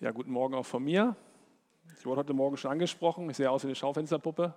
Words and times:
Ja, 0.00 0.12
guten 0.12 0.30
Morgen 0.30 0.54
auch 0.54 0.64
von 0.64 0.84
mir. 0.84 1.16
Ich 1.98 2.06
wurde 2.06 2.20
heute 2.20 2.32
Morgen 2.32 2.56
schon 2.56 2.70
angesprochen. 2.70 3.28
Ich 3.30 3.36
sehe 3.36 3.50
aus 3.50 3.64
wie 3.64 3.66
eine 3.66 3.74
Schaufensterpuppe. 3.74 4.54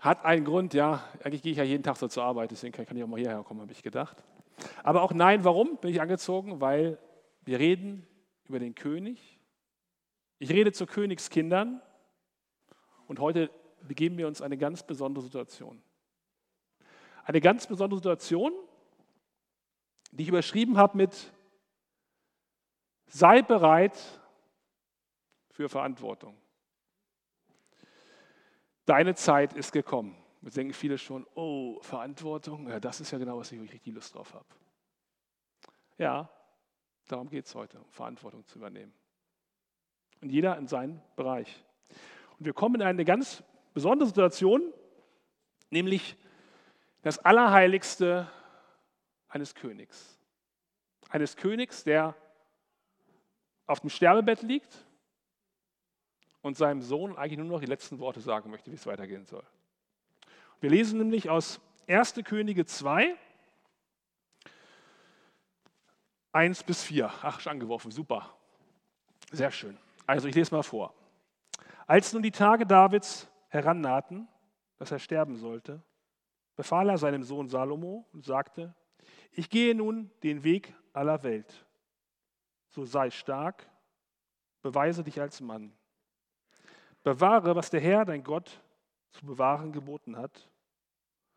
Hat 0.00 0.22
einen 0.26 0.44
Grund, 0.44 0.74
ja. 0.74 1.02
Eigentlich 1.24 1.40
gehe 1.40 1.52
ich 1.52 1.56
ja 1.56 1.64
jeden 1.64 1.82
Tag 1.82 1.96
so 1.96 2.08
zur 2.08 2.24
Arbeit, 2.24 2.50
deswegen 2.50 2.72
kann 2.72 2.94
ich 2.94 3.02
auch 3.02 3.08
mal 3.08 3.18
hierher 3.18 3.42
kommen, 3.42 3.62
habe 3.62 3.72
ich 3.72 3.82
gedacht. 3.82 4.22
Aber 4.82 5.00
auch 5.00 5.14
nein, 5.14 5.44
warum 5.44 5.78
bin 5.78 5.90
ich 5.90 6.02
angezogen? 6.02 6.60
Weil 6.60 6.98
wir 7.46 7.58
reden 7.58 8.06
über 8.44 8.58
den 8.58 8.74
König. 8.74 9.40
Ich 10.38 10.50
rede 10.50 10.72
zu 10.72 10.84
Königskindern 10.84 11.80
und 13.06 13.20
heute 13.20 13.50
begeben 13.80 14.18
wir 14.18 14.26
uns 14.26 14.42
eine 14.42 14.58
ganz 14.58 14.82
besondere 14.82 15.24
Situation. 15.24 15.80
Eine 17.24 17.40
ganz 17.40 17.66
besondere 17.66 18.00
Situation, 18.00 18.52
die 20.10 20.24
ich 20.24 20.28
überschrieben 20.28 20.76
habe 20.76 20.98
mit 20.98 21.32
Sei 23.10 23.40
bereit 23.40 24.17
für 25.58 25.68
Verantwortung. 25.68 26.36
Deine 28.86 29.16
Zeit 29.16 29.54
ist 29.54 29.72
gekommen. 29.72 30.16
Jetzt 30.42 30.56
denken 30.56 30.72
viele 30.72 30.98
schon, 30.98 31.26
oh, 31.34 31.80
Verantwortung, 31.80 32.68
ja, 32.68 32.78
das 32.78 33.00
ist 33.00 33.10
ja 33.10 33.18
genau, 33.18 33.40
was 33.40 33.50
ich 33.50 33.60
richtig 33.60 33.92
Lust 33.92 34.14
drauf 34.14 34.34
habe. 34.34 34.46
Ja, 35.96 36.30
darum 37.08 37.28
geht 37.28 37.46
es 37.46 37.56
heute, 37.56 37.80
um 37.80 37.90
Verantwortung 37.90 38.46
zu 38.46 38.58
übernehmen. 38.60 38.94
Und 40.20 40.30
jeder 40.30 40.56
in 40.58 40.68
seinen 40.68 41.02
Bereich. 41.16 41.64
Und 42.38 42.46
wir 42.46 42.52
kommen 42.52 42.76
in 42.76 42.86
eine 42.86 43.04
ganz 43.04 43.42
besondere 43.74 44.06
Situation, 44.06 44.72
nämlich 45.70 46.16
das 47.02 47.18
Allerheiligste 47.18 48.30
eines 49.26 49.56
Königs. 49.56 50.20
Eines 51.08 51.34
Königs, 51.34 51.82
der 51.82 52.14
auf 53.66 53.80
dem 53.80 53.90
Sterbebett 53.90 54.42
liegt 54.42 54.84
und 56.42 56.56
seinem 56.56 56.82
Sohn 56.82 57.16
eigentlich 57.16 57.38
nur 57.38 57.46
noch 57.46 57.60
die 57.60 57.66
letzten 57.66 57.98
Worte 57.98 58.20
sagen 58.20 58.50
möchte, 58.50 58.70
wie 58.70 58.76
es 58.76 58.86
weitergehen 58.86 59.26
soll. 59.26 59.44
Wir 60.60 60.70
lesen 60.70 60.98
nämlich 60.98 61.30
aus 61.30 61.60
1. 61.86 62.14
Könige 62.24 62.66
2, 62.66 63.16
1 66.32 66.62
bis 66.62 66.82
4. 66.82 67.12
Ach, 67.22 67.40
schon 67.40 67.52
angeworfen, 67.52 67.90
super. 67.90 68.34
Sehr 69.30 69.50
schön. 69.50 69.76
Also 70.06 70.28
ich 70.28 70.34
lese 70.34 70.54
mal 70.54 70.62
vor. 70.62 70.94
Als 71.86 72.12
nun 72.12 72.22
die 72.22 72.30
Tage 72.30 72.66
Davids 72.66 73.28
herannahten, 73.48 74.28
dass 74.78 74.90
er 74.90 74.98
sterben 74.98 75.36
sollte, 75.36 75.82
befahl 76.56 76.88
er 76.88 76.98
seinem 76.98 77.22
Sohn 77.22 77.48
Salomo 77.48 78.06
und 78.12 78.24
sagte, 78.24 78.74
ich 79.32 79.48
gehe 79.48 79.74
nun 79.74 80.10
den 80.22 80.44
Weg 80.44 80.74
aller 80.92 81.22
Welt 81.22 81.64
so 82.78 82.84
sei 82.84 83.10
stark, 83.10 83.68
beweise 84.62 85.02
dich 85.02 85.20
als 85.20 85.40
Mann. 85.40 85.72
Bewahre, 87.14 87.56
was 87.56 87.70
der 87.70 87.80
Herr, 87.80 88.04
dein 88.04 88.22
Gott, 88.22 88.60
zu 89.12 89.24
bewahren 89.24 89.72
geboten 89.72 90.16
hat, 90.16 90.50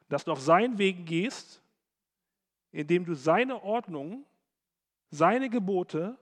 dass 0.09 0.25
du 0.25 0.33
auf 0.33 0.41
seinen 0.41 0.77
Wegen 0.77 1.05
gehst, 1.05 1.61
indem 2.73 3.05
du 3.05 3.13
seine 3.13 3.63
Ordnung, 3.63 4.25
seine 5.09 5.49
Gebote 5.49 6.17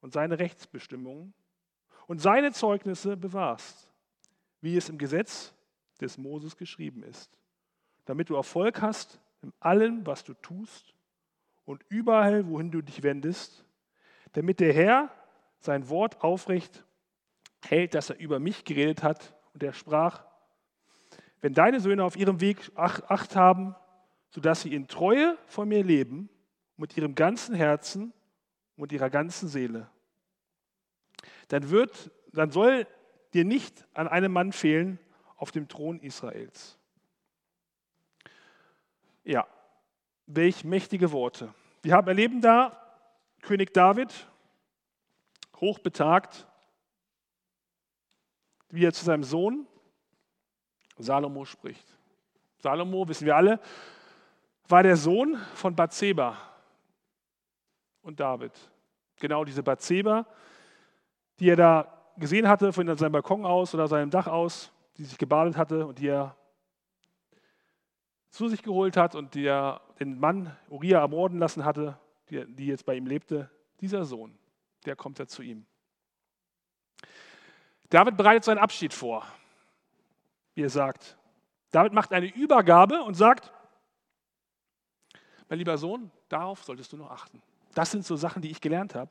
und 0.00 0.12
seine 0.12 0.38
Rechtsbestimmungen 0.38 1.34
und 2.06 2.20
seine 2.20 2.52
Zeugnisse 2.52 3.16
bewahrst, 3.16 3.90
wie 4.60 4.76
es 4.76 4.88
im 4.88 4.98
Gesetz 4.98 5.52
des 6.00 6.16
Moses 6.16 6.56
geschrieben 6.56 7.02
ist, 7.02 7.36
damit 8.04 8.30
du 8.30 8.36
Erfolg 8.36 8.80
hast 8.80 9.20
in 9.42 9.52
allem, 9.58 10.06
was 10.06 10.22
du 10.22 10.34
tust 10.34 10.94
und 11.64 11.84
überall, 11.88 12.46
wohin 12.46 12.70
du 12.70 12.80
dich 12.80 13.02
wendest, 13.02 13.64
damit 14.34 14.60
der 14.60 14.72
Herr 14.72 15.10
sein 15.58 15.88
Wort 15.88 16.22
aufrecht 16.22 16.85
hält, 17.64 17.94
das 17.94 18.10
er 18.10 18.18
über 18.18 18.38
mich 18.38 18.64
geredet 18.64 19.02
hat. 19.02 19.34
Und 19.54 19.62
er 19.62 19.72
sprach, 19.72 20.24
wenn 21.40 21.54
deine 21.54 21.80
Söhne 21.80 22.04
auf 22.04 22.16
ihrem 22.16 22.40
Weg 22.40 22.70
Acht 22.74 23.36
haben, 23.36 23.74
sodass 24.30 24.62
sie 24.62 24.74
in 24.74 24.88
Treue 24.88 25.38
vor 25.46 25.66
mir 25.66 25.82
leben, 25.82 26.28
mit 26.76 26.96
ihrem 26.96 27.14
ganzen 27.14 27.54
Herzen 27.54 28.12
und 28.76 28.92
ihrer 28.92 29.10
ganzen 29.10 29.48
Seele, 29.48 29.88
dann, 31.48 31.70
wird, 31.70 32.10
dann 32.32 32.50
soll 32.50 32.86
dir 33.32 33.44
nicht 33.44 33.86
an 33.94 34.08
einem 34.08 34.32
Mann 34.32 34.52
fehlen 34.52 34.98
auf 35.36 35.50
dem 35.50 35.68
Thron 35.68 36.00
Israels. 36.00 36.78
Ja, 39.24 39.46
welch 40.26 40.64
mächtige 40.64 41.12
Worte. 41.12 41.52
Wir 41.82 41.94
haben 41.94 42.08
erleben 42.08 42.40
da 42.40 42.82
König 43.42 43.72
David, 43.72 44.12
hochbetagt, 45.60 46.46
wie 48.68 48.84
er 48.84 48.92
zu 48.92 49.04
seinem 49.04 49.24
Sohn 49.24 49.66
Salomo 50.98 51.44
spricht. 51.44 51.86
Salomo, 52.58 53.06
wissen 53.06 53.26
wir 53.26 53.36
alle, 53.36 53.60
war 54.68 54.82
der 54.82 54.96
Sohn 54.96 55.36
von 55.54 55.76
Bathseba 55.76 56.36
und 58.02 58.18
David. 58.18 58.52
Genau 59.16 59.44
diese 59.44 59.62
Bathseba, 59.62 60.26
die 61.38 61.50
er 61.50 61.56
da 61.56 62.12
gesehen 62.16 62.48
hatte 62.48 62.72
von 62.72 62.96
seinem 62.96 63.12
Balkon 63.12 63.44
aus 63.44 63.74
oder 63.74 63.88
seinem 63.88 64.10
Dach 64.10 64.26
aus, 64.26 64.72
die 64.96 65.04
sich 65.04 65.18
gebadet 65.18 65.56
hatte 65.56 65.86
und 65.86 65.98
die 65.98 66.08
er 66.08 66.36
zu 68.30 68.48
sich 68.48 68.62
geholt 68.62 68.96
hat 68.96 69.14
und 69.14 69.34
die 69.34 69.46
er 69.46 69.80
den 70.00 70.18
Mann 70.18 70.56
Uriah 70.68 71.00
ermorden 71.00 71.38
lassen 71.38 71.64
hatte 71.64 71.98
die, 72.30 72.44
die 72.46 72.66
jetzt 72.66 72.84
bei 72.86 72.94
ihm 72.94 73.06
lebte, 73.06 73.50
dieser 73.80 74.04
Sohn, 74.04 74.36
der 74.84 74.96
kommt 74.96 75.18
ja 75.18 75.26
zu 75.26 75.42
ihm. 75.42 75.66
David 77.90 78.16
bereitet 78.16 78.44
seinen 78.44 78.58
Abschied 78.58 78.92
vor, 78.92 79.26
wie 80.54 80.62
er 80.62 80.70
sagt. 80.70 81.16
David 81.70 81.92
macht 81.92 82.12
eine 82.12 82.26
Übergabe 82.26 83.02
und 83.02 83.14
sagt, 83.14 83.52
mein 85.48 85.58
lieber 85.58 85.78
Sohn, 85.78 86.10
darauf 86.28 86.64
solltest 86.64 86.92
du 86.92 86.96
noch 86.96 87.10
achten. 87.10 87.42
Das 87.74 87.90
sind 87.90 88.04
so 88.04 88.16
Sachen, 88.16 88.42
die 88.42 88.50
ich 88.50 88.60
gelernt 88.60 88.94
habe. 88.94 89.10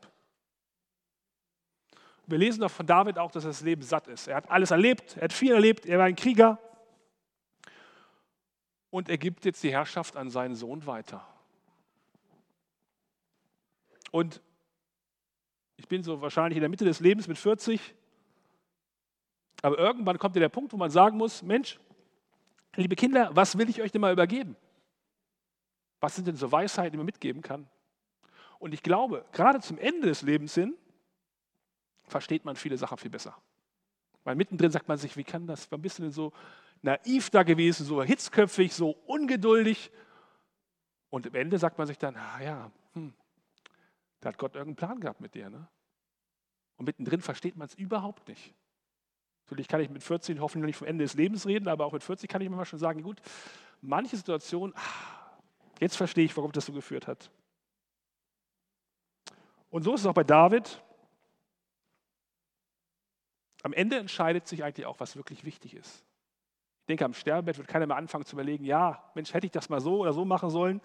Wir 2.28 2.40
lesen 2.40 2.62
doch 2.62 2.72
von 2.72 2.88
David 2.88 3.19
auch, 3.19 3.31
dass 3.31 3.44
das 3.44 3.62
Leben 3.62 3.84
satt 3.84 4.08
ist. 4.08 4.28
Er 4.28 4.38
hat 4.38 4.50
alles 4.50 4.72
erlebt, 4.72 5.16
er 5.18 5.25
hat 5.25 5.34
viel 5.34 5.53
erlebt, 5.53 5.85
er 5.85 6.00
war 6.00 6.06
ein 6.06 6.16
Krieger. 6.16 6.59
Und 8.90 9.09
er 9.09 9.18
gibt 9.18 9.46
jetzt 9.46 9.62
die 9.62 9.72
Herrschaft 9.72 10.16
an 10.18 10.30
seinen 10.30 10.56
Sohn 10.56 10.85
weiter. 10.88 11.25
Und 14.12 14.41
ich 15.78 15.88
bin 15.88 16.03
so 16.03 16.22
wahrscheinlich 16.22 16.58
in 16.58 16.62
der 16.62 16.69
Mitte 16.69 16.85
des 16.85 17.00
Lebens 17.00 17.28
mit 17.28 17.38
40. 17.38 17.94
Aber 19.61 19.77
irgendwann 19.77 20.17
kommt 20.19 20.35
ja 20.35 20.39
der 20.39 20.49
Punkt, 20.49 20.73
wo 20.73 20.77
man 20.77 20.91
sagen 20.91 21.17
muss, 21.17 21.41
Mensch, 21.41 21.79
liebe 22.75 22.95
Kinder, 22.95 23.29
was 23.33 23.57
will 23.57 23.69
ich 23.69 23.81
euch 23.81 23.91
denn 23.91 24.01
mal 24.01 24.13
übergeben? 24.13 24.55
Was 25.99 26.16
sind 26.16 26.27
denn 26.27 26.35
so 26.35 26.51
Weisheiten, 26.51 26.91
die 26.91 26.97
man 26.97 27.05
mitgeben 27.05 27.41
kann? 27.41 27.67
Und 28.59 28.73
ich 28.73 28.83
glaube, 28.83 29.25
gerade 29.31 29.59
zum 29.59 29.77
Ende 29.77 30.07
des 30.07 30.21
Lebens 30.21 30.53
hin, 30.53 30.75
versteht 32.03 32.45
man 32.45 32.55
viele 32.55 32.77
Sachen 32.77 32.97
viel 32.97 33.11
besser. 33.11 33.35
Weil 34.23 34.35
mittendrin 34.35 34.71
sagt 34.71 34.88
man 34.88 34.97
sich, 34.97 35.17
wie 35.17 35.23
kann 35.23 35.47
das, 35.47 35.67
bist 35.67 35.99
du 35.99 36.03
denn 36.03 36.11
so 36.11 36.33
naiv 36.81 37.29
da 37.29 37.43
gewesen, 37.43 37.85
so 37.85 38.01
hitzköpfig, 38.03 38.73
so 38.73 38.91
ungeduldig? 39.05 39.91
Und 41.09 41.27
am 41.27 41.35
Ende 41.35 41.57
sagt 41.57 41.77
man 41.77 41.87
sich 41.87 41.97
dann, 41.97 42.16
ah 42.16 42.41
ja, 42.41 42.72
hm, 42.93 43.13
da 44.19 44.29
hat 44.29 44.37
Gott 44.37 44.55
irgendeinen 44.55 44.75
Plan 44.75 44.99
gehabt 44.99 45.22
mit 45.22 45.35
dir. 45.35 45.49
Ne? 45.49 45.67
Und 46.77 46.85
mittendrin 46.85 47.22
versteht 47.22 47.55
man 47.55 47.67
es 47.67 47.75
überhaupt 47.75 48.27
nicht. 48.27 48.53
Natürlich 49.45 49.67
kann 49.67 49.81
ich 49.81 49.89
mit 49.89 50.03
14 50.03 50.41
hoffentlich 50.41 50.69
nicht 50.69 50.78
vom 50.78 50.88
Ende 50.88 51.03
des 51.03 51.13
Lebens 51.13 51.45
reden, 51.45 51.67
aber 51.67 51.85
auch 51.85 51.91
mit 51.91 52.03
40 52.03 52.28
kann 52.29 52.41
ich 52.41 52.50
mir 52.50 52.56
mal 52.56 52.66
schon 52.66 52.79
sagen, 52.79 53.03
gut, 53.03 53.22
manche 53.81 54.17
Situationen, 54.17 54.75
ah, 54.75 55.39
jetzt 55.79 55.97
verstehe 55.97 56.25
ich, 56.25 56.35
warum 56.35 56.51
das 56.51 56.66
so 56.66 56.73
geführt 56.73 57.07
hat. 57.07 57.29
Und 59.69 59.84
so 59.84 59.94
ist 59.94 60.01
es 60.01 60.07
auch 60.07 60.13
bei 60.13 60.23
David. 60.23 60.81
Am 63.61 63.73
Ende 63.73 63.97
entscheidet 63.97 64.47
sich 64.47 64.64
eigentlich 64.64 64.85
auch, 64.85 64.99
was 64.99 65.16
wirklich 65.16 65.43
wichtig 65.43 65.75
ist. 65.75 66.05
Ich 66.81 66.87
denke, 66.87 67.05
am 67.05 67.14
Sterbebett 67.14 67.58
wird 67.58 67.67
keiner 67.67 67.85
mehr 67.85 67.97
anfangen 67.97 68.25
zu 68.25 68.35
überlegen, 68.35 68.64
ja, 68.64 69.11
Mensch, 69.16 69.34
hätte 69.34 69.47
ich 69.47 69.52
das 69.52 69.70
mal 69.70 69.81
so 69.81 69.99
oder 69.99 70.14
so 70.14 70.23
machen 70.23 70.49
sollen. 70.49 70.81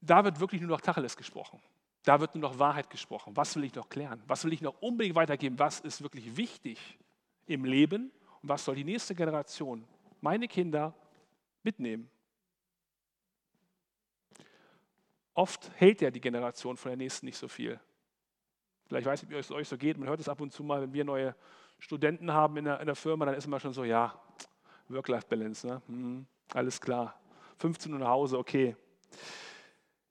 Da 0.00 0.24
wird 0.24 0.40
wirklich 0.40 0.60
nur 0.60 0.70
noch 0.70 0.80
Tacheles 0.80 1.16
gesprochen. 1.16 1.60
Da 2.06 2.20
wird 2.20 2.36
nur 2.36 2.42
noch 2.42 2.56
Wahrheit 2.60 2.88
gesprochen. 2.88 3.36
Was 3.36 3.56
will 3.56 3.64
ich 3.64 3.74
noch 3.74 3.88
klären? 3.88 4.22
Was 4.28 4.44
will 4.44 4.52
ich 4.52 4.62
noch 4.62 4.80
unbedingt 4.80 5.16
weitergeben? 5.16 5.58
Was 5.58 5.80
ist 5.80 6.04
wirklich 6.04 6.36
wichtig 6.36 6.78
im 7.46 7.64
Leben? 7.64 8.12
Und 8.42 8.48
was 8.48 8.64
soll 8.64 8.76
die 8.76 8.84
nächste 8.84 9.12
Generation, 9.12 9.84
meine 10.20 10.46
Kinder, 10.46 10.94
mitnehmen? 11.64 12.08
Oft 15.34 15.68
hält 15.74 16.00
ja 16.00 16.12
die 16.12 16.20
Generation 16.20 16.76
von 16.76 16.90
der 16.90 16.96
nächsten 16.96 17.26
nicht 17.26 17.38
so 17.38 17.48
viel. 17.48 17.80
Vielleicht 18.86 19.06
weiß 19.06 19.24
ich, 19.24 19.28
wie 19.28 19.34
es 19.34 19.50
euch 19.50 19.66
so 19.66 19.76
geht. 19.76 19.98
Man 19.98 20.08
hört 20.08 20.20
es 20.20 20.28
ab 20.28 20.40
und 20.40 20.52
zu 20.52 20.62
mal, 20.62 20.80
wenn 20.80 20.92
wir 20.92 21.04
neue 21.04 21.34
Studenten 21.80 22.32
haben 22.32 22.56
in 22.56 22.66
der, 22.66 22.78
in 22.78 22.86
der 22.86 22.94
Firma, 22.94 23.24
dann 23.24 23.34
ist 23.34 23.46
immer 23.46 23.58
schon 23.58 23.72
so, 23.72 23.82
ja, 23.82 24.14
Work-Life-Balance, 24.90 25.66
ne? 25.66 25.82
Hm, 25.88 26.26
alles 26.54 26.80
klar. 26.80 27.18
15 27.58 27.92
Uhr 27.92 27.98
nach 27.98 28.10
Hause, 28.10 28.38
okay. 28.38 28.76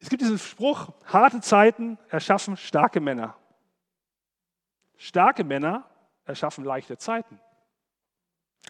Es 0.05 0.09
gibt 0.09 0.21
diesen 0.21 0.37
Spruch, 0.37 0.89
harte 1.05 1.41
Zeiten 1.41 1.97
erschaffen 2.09 2.57
starke 2.57 2.99
Männer. 2.99 3.35
Starke 4.97 5.43
Männer 5.43 5.89
erschaffen 6.25 6.63
leichte 6.63 6.95
Zeiten. 6.99 7.39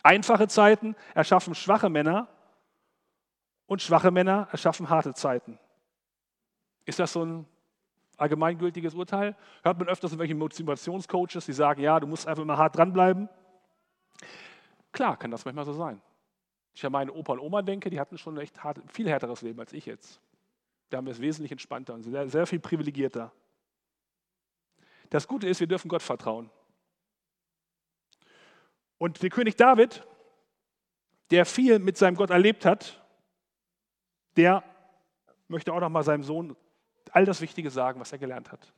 Einfache 0.01 0.47
Zeiten 0.47 0.95
erschaffen 1.13 1.53
schwache 1.53 1.89
Männer 1.89 2.29
und 3.65 3.81
schwache 3.81 4.11
Männer 4.11 4.47
erschaffen 4.53 4.87
harte 4.87 5.13
Zeiten. 5.13 5.59
Ist 6.85 6.99
das 6.99 7.11
so 7.11 7.25
ein 7.25 7.45
allgemeingültiges 8.15 8.93
Urteil? 8.93 9.35
Hört 9.61 9.77
man 9.77 9.89
öfters 9.89 10.13
in 10.13 10.19
welchen 10.19 10.37
Motivationscoaches, 10.37 11.45
die 11.47 11.51
sagen, 11.51 11.81
ja, 11.81 11.99
du 11.99 12.07
musst 12.07 12.29
einfach 12.29 12.43
immer 12.43 12.57
hart 12.57 12.77
dranbleiben. 12.77 13.27
Klar, 14.93 15.17
kann 15.17 15.31
das 15.31 15.43
manchmal 15.43 15.65
so 15.65 15.73
sein. 15.73 16.01
Ich 16.73 16.85
an 16.85 16.93
meine 16.93 17.11
Opa 17.11 17.33
und 17.33 17.39
Oma 17.39 17.61
denke, 17.61 17.89
die 17.89 17.99
hatten 17.99 18.17
schon 18.17 18.37
echt 18.37 18.63
hart, 18.63 18.79
viel 18.87 19.09
härteres 19.09 19.41
Leben 19.41 19.59
als 19.59 19.73
ich 19.73 19.85
jetzt. 19.85 20.21
Da 20.89 20.97
haben 20.97 21.05
wir 21.05 21.11
es 21.11 21.21
wesentlich 21.21 21.51
entspannter 21.51 21.93
und 21.93 22.03
sehr, 22.03 22.29
sehr 22.29 22.47
viel 22.47 22.59
privilegierter. 22.59 23.31
Das 25.09 25.27
Gute 25.27 25.47
ist, 25.47 25.59
wir 25.59 25.67
dürfen 25.67 25.87
Gott 25.89 26.01
vertrauen. 26.01 26.49
Und 28.97 29.21
der 29.21 29.29
König 29.29 29.55
David, 29.55 30.03
der 31.31 31.45
viel 31.45 31.79
mit 31.79 31.97
seinem 31.97 32.15
Gott 32.15 32.29
erlebt 32.29 32.65
hat, 32.65 33.03
der 34.35 34.63
möchte 35.47 35.73
auch 35.73 35.79
noch 35.79 35.89
mal 35.89 36.03
seinem 36.03 36.23
Sohn 36.23 36.55
all 37.11 37.25
das 37.25 37.41
Wichtige 37.41 37.69
sagen, 37.69 37.99
was 37.99 38.11
er 38.11 38.17
gelernt 38.17 38.51
hat. 38.51 38.73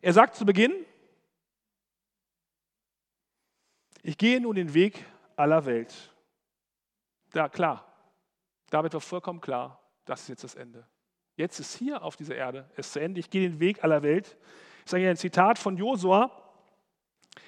Er 0.00 0.12
sagt 0.12 0.34
zu 0.34 0.44
Beginn, 0.44 0.72
ich 4.02 4.18
gehe 4.18 4.40
nun 4.40 4.56
den 4.56 4.74
Weg 4.74 5.04
aller 5.36 5.64
Welt. 5.64 6.12
Ja, 7.34 7.48
klar. 7.48 7.86
David 8.70 8.94
war 8.94 9.00
vollkommen 9.00 9.40
klar, 9.40 9.81
das 10.04 10.22
ist 10.22 10.28
jetzt 10.28 10.44
das 10.44 10.54
Ende. 10.54 10.86
Jetzt 11.36 11.60
ist 11.60 11.76
hier 11.76 12.02
auf 12.02 12.16
dieser 12.16 12.34
Erde 12.34 12.68
es 12.76 12.92
zu 12.92 13.00
Ende. 13.00 13.20
Ich 13.20 13.30
gehe 13.30 13.48
den 13.48 13.60
Weg 13.60 13.82
aller 13.82 14.02
Welt. 14.02 14.36
Ich 14.84 14.90
sage 14.90 15.02
hier 15.02 15.10
ein 15.10 15.16
Zitat 15.16 15.58
von 15.58 15.76
Josua. 15.76 16.30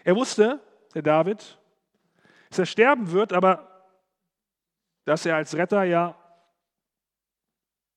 Er 0.05 0.17
wusste, 0.17 0.61
der 0.95 1.03
David, 1.03 1.59
dass 2.49 2.59
er 2.59 2.67
sterben 2.67 3.11
wird, 3.11 3.33
aber 3.33 3.71
dass 5.05 5.27
er 5.27 5.37
als 5.37 5.55
Retter 5.55 5.85
ja 5.85 6.19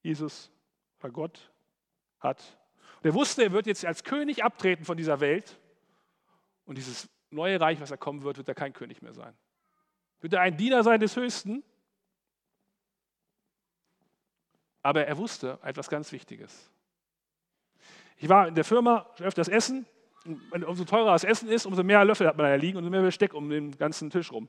Jesus 0.01 0.51
oder 0.99 1.11
Gott 1.11 1.51
hat. 2.19 2.57
Und 2.97 3.05
er 3.05 3.13
wusste, 3.13 3.43
er 3.43 3.51
wird 3.51 3.67
jetzt 3.67 3.85
als 3.85 4.03
König 4.03 4.43
abtreten 4.43 4.83
von 4.83 4.97
dieser 4.97 5.19
Welt. 5.19 5.59
Und 6.65 6.77
dieses 6.77 7.07
neue 7.29 7.59
Reich, 7.59 7.79
was 7.79 7.91
er 7.91 7.97
kommen 7.97 8.23
wird, 8.23 8.37
wird 8.37 8.47
er 8.47 8.55
kein 8.55 8.73
König 8.73 9.01
mehr 9.01 9.13
sein. 9.13 9.37
Wird 10.19 10.33
er 10.33 10.41
ein 10.41 10.57
Diener 10.57 10.83
sein 10.83 10.99
des 10.99 11.15
Höchsten? 11.15 11.63
Aber 14.87 15.05
er 15.05 15.17
wusste 15.17 15.59
etwas 15.63 15.89
ganz 15.89 16.13
Wichtiges. 16.13 16.71
Ich 18.15 18.29
war 18.29 18.47
in 18.47 18.55
der 18.55 18.63
Firma 18.63 19.05
öfters 19.19 19.49
essen. 19.49 19.85
Und 20.23 20.63
umso 20.63 20.85
teurer 20.85 21.11
das 21.11 21.25
Essen 21.25 21.49
ist, 21.49 21.65
umso 21.65 21.83
mehr 21.83 22.05
Löffel 22.05 22.25
hat 22.25 22.37
man 22.37 22.45
da 22.45 22.55
liegen 22.55 22.77
umso 22.77 22.89
mehr 22.89 23.01
Besteck 23.01 23.33
um 23.33 23.49
den 23.49 23.77
ganzen 23.77 24.09
Tisch 24.09 24.31
rum. 24.31 24.47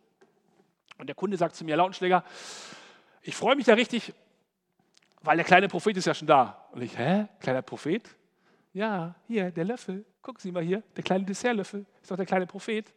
Und 0.96 1.08
der 1.08 1.16
Kunde 1.16 1.36
sagt 1.36 1.56
zu 1.56 1.64
mir, 1.64 1.74
Lautenschläger, 1.74 2.22
ich 3.22 3.34
freue 3.34 3.56
mich 3.56 3.66
da 3.66 3.74
richtig, 3.74 4.14
weil 5.22 5.36
der 5.36 5.44
kleine 5.44 5.66
Prophet 5.66 5.96
ist 5.96 6.04
ja 6.04 6.14
schon 6.14 6.28
da. 6.28 6.68
Und 6.70 6.82
ich, 6.82 6.96
hä, 6.96 7.26
kleiner 7.40 7.62
Prophet? 7.62 8.08
Ja, 8.72 9.16
hier, 9.26 9.50
der 9.50 9.64
Löffel. 9.64 10.04
Gucken 10.22 10.40
Sie 10.40 10.52
mal 10.52 10.62
hier, 10.62 10.84
der 10.94 11.02
kleine 11.02 11.24
Dessertlöffel 11.24 11.84
ist 12.00 12.12
doch 12.12 12.16
der 12.16 12.26
kleine 12.26 12.46
Prophet. 12.46 12.94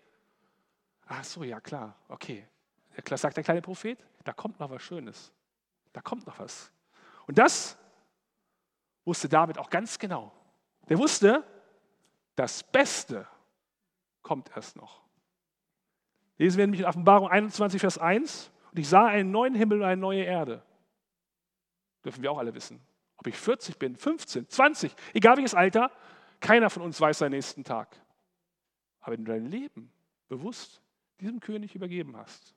Ach 1.08 1.24
so, 1.24 1.44
ja 1.44 1.60
klar, 1.60 1.96
okay. 2.08 2.46
Sagt 3.16 3.36
der 3.36 3.44
kleine 3.44 3.64
Prophet, 3.64 3.98
da 4.26 4.32
kommt 4.32 4.60
noch 4.60 4.70
was 4.70 4.84
Schönes. 4.84 5.32
Da 5.92 6.02
kommt 6.02 6.28
noch 6.28 6.38
was. 6.38 6.72
Und 7.28 7.38
das 7.38 7.78
wusste 9.06 9.30
David 9.30 9.58
auch 9.58 9.70
ganz 9.70 10.00
genau. 10.00 10.32
Der 10.90 10.98
wusste, 10.98 11.44
das 12.36 12.64
Beste 12.64 13.28
kommt 14.22 14.52
erst 14.56 14.76
noch. 14.76 15.02
Lesen 16.38 16.58
wir 16.58 16.66
nämlich 16.66 16.82
in 16.82 16.88
Offenbarung 16.88 17.30
21, 17.30 17.80
Vers 17.80 17.98
1. 17.98 18.52
Und 18.72 18.80
ich 18.80 18.90
sah 18.90 19.06
einen 19.06 19.32
neuen 19.32 19.54
Himmel 19.54 19.80
und 19.80 19.86
eine 19.86 20.02
neue 20.02 20.24
Erde. 20.24 20.64
Dürfen 22.04 22.24
wir 22.24 22.32
auch 22.32 22.40
alle 22.40 22.54
wissen. 22.56 22.82
Ob 23.18 23.28
ich 23.28 23.38
40 23.38 23.78
bin, 23.78 23.96
15, 23.96 24.50
20, 24.50 24.96
egal 25.14 25.38
welches 25.38 25.54
Alter, 25.54 25.92
keiner 26.40 26.72
von 26.72 26.82
uns 26.82 27.00
weiß 27.00 27.20
seinen 27.20 27.34
nächsten 27.34 27.64
Tag. 27.64 27.96
Aber 29.02 29.14
wenn 29.14 29.24
du 29.24 29.32
dein 29.32 29.46
Leben 29.46 29.92
bewusst 30.28 30.82
diesem 31.20 31.40
König 31.40 31.76
übergeben 31.76 32.18
hast, 32.18 32.56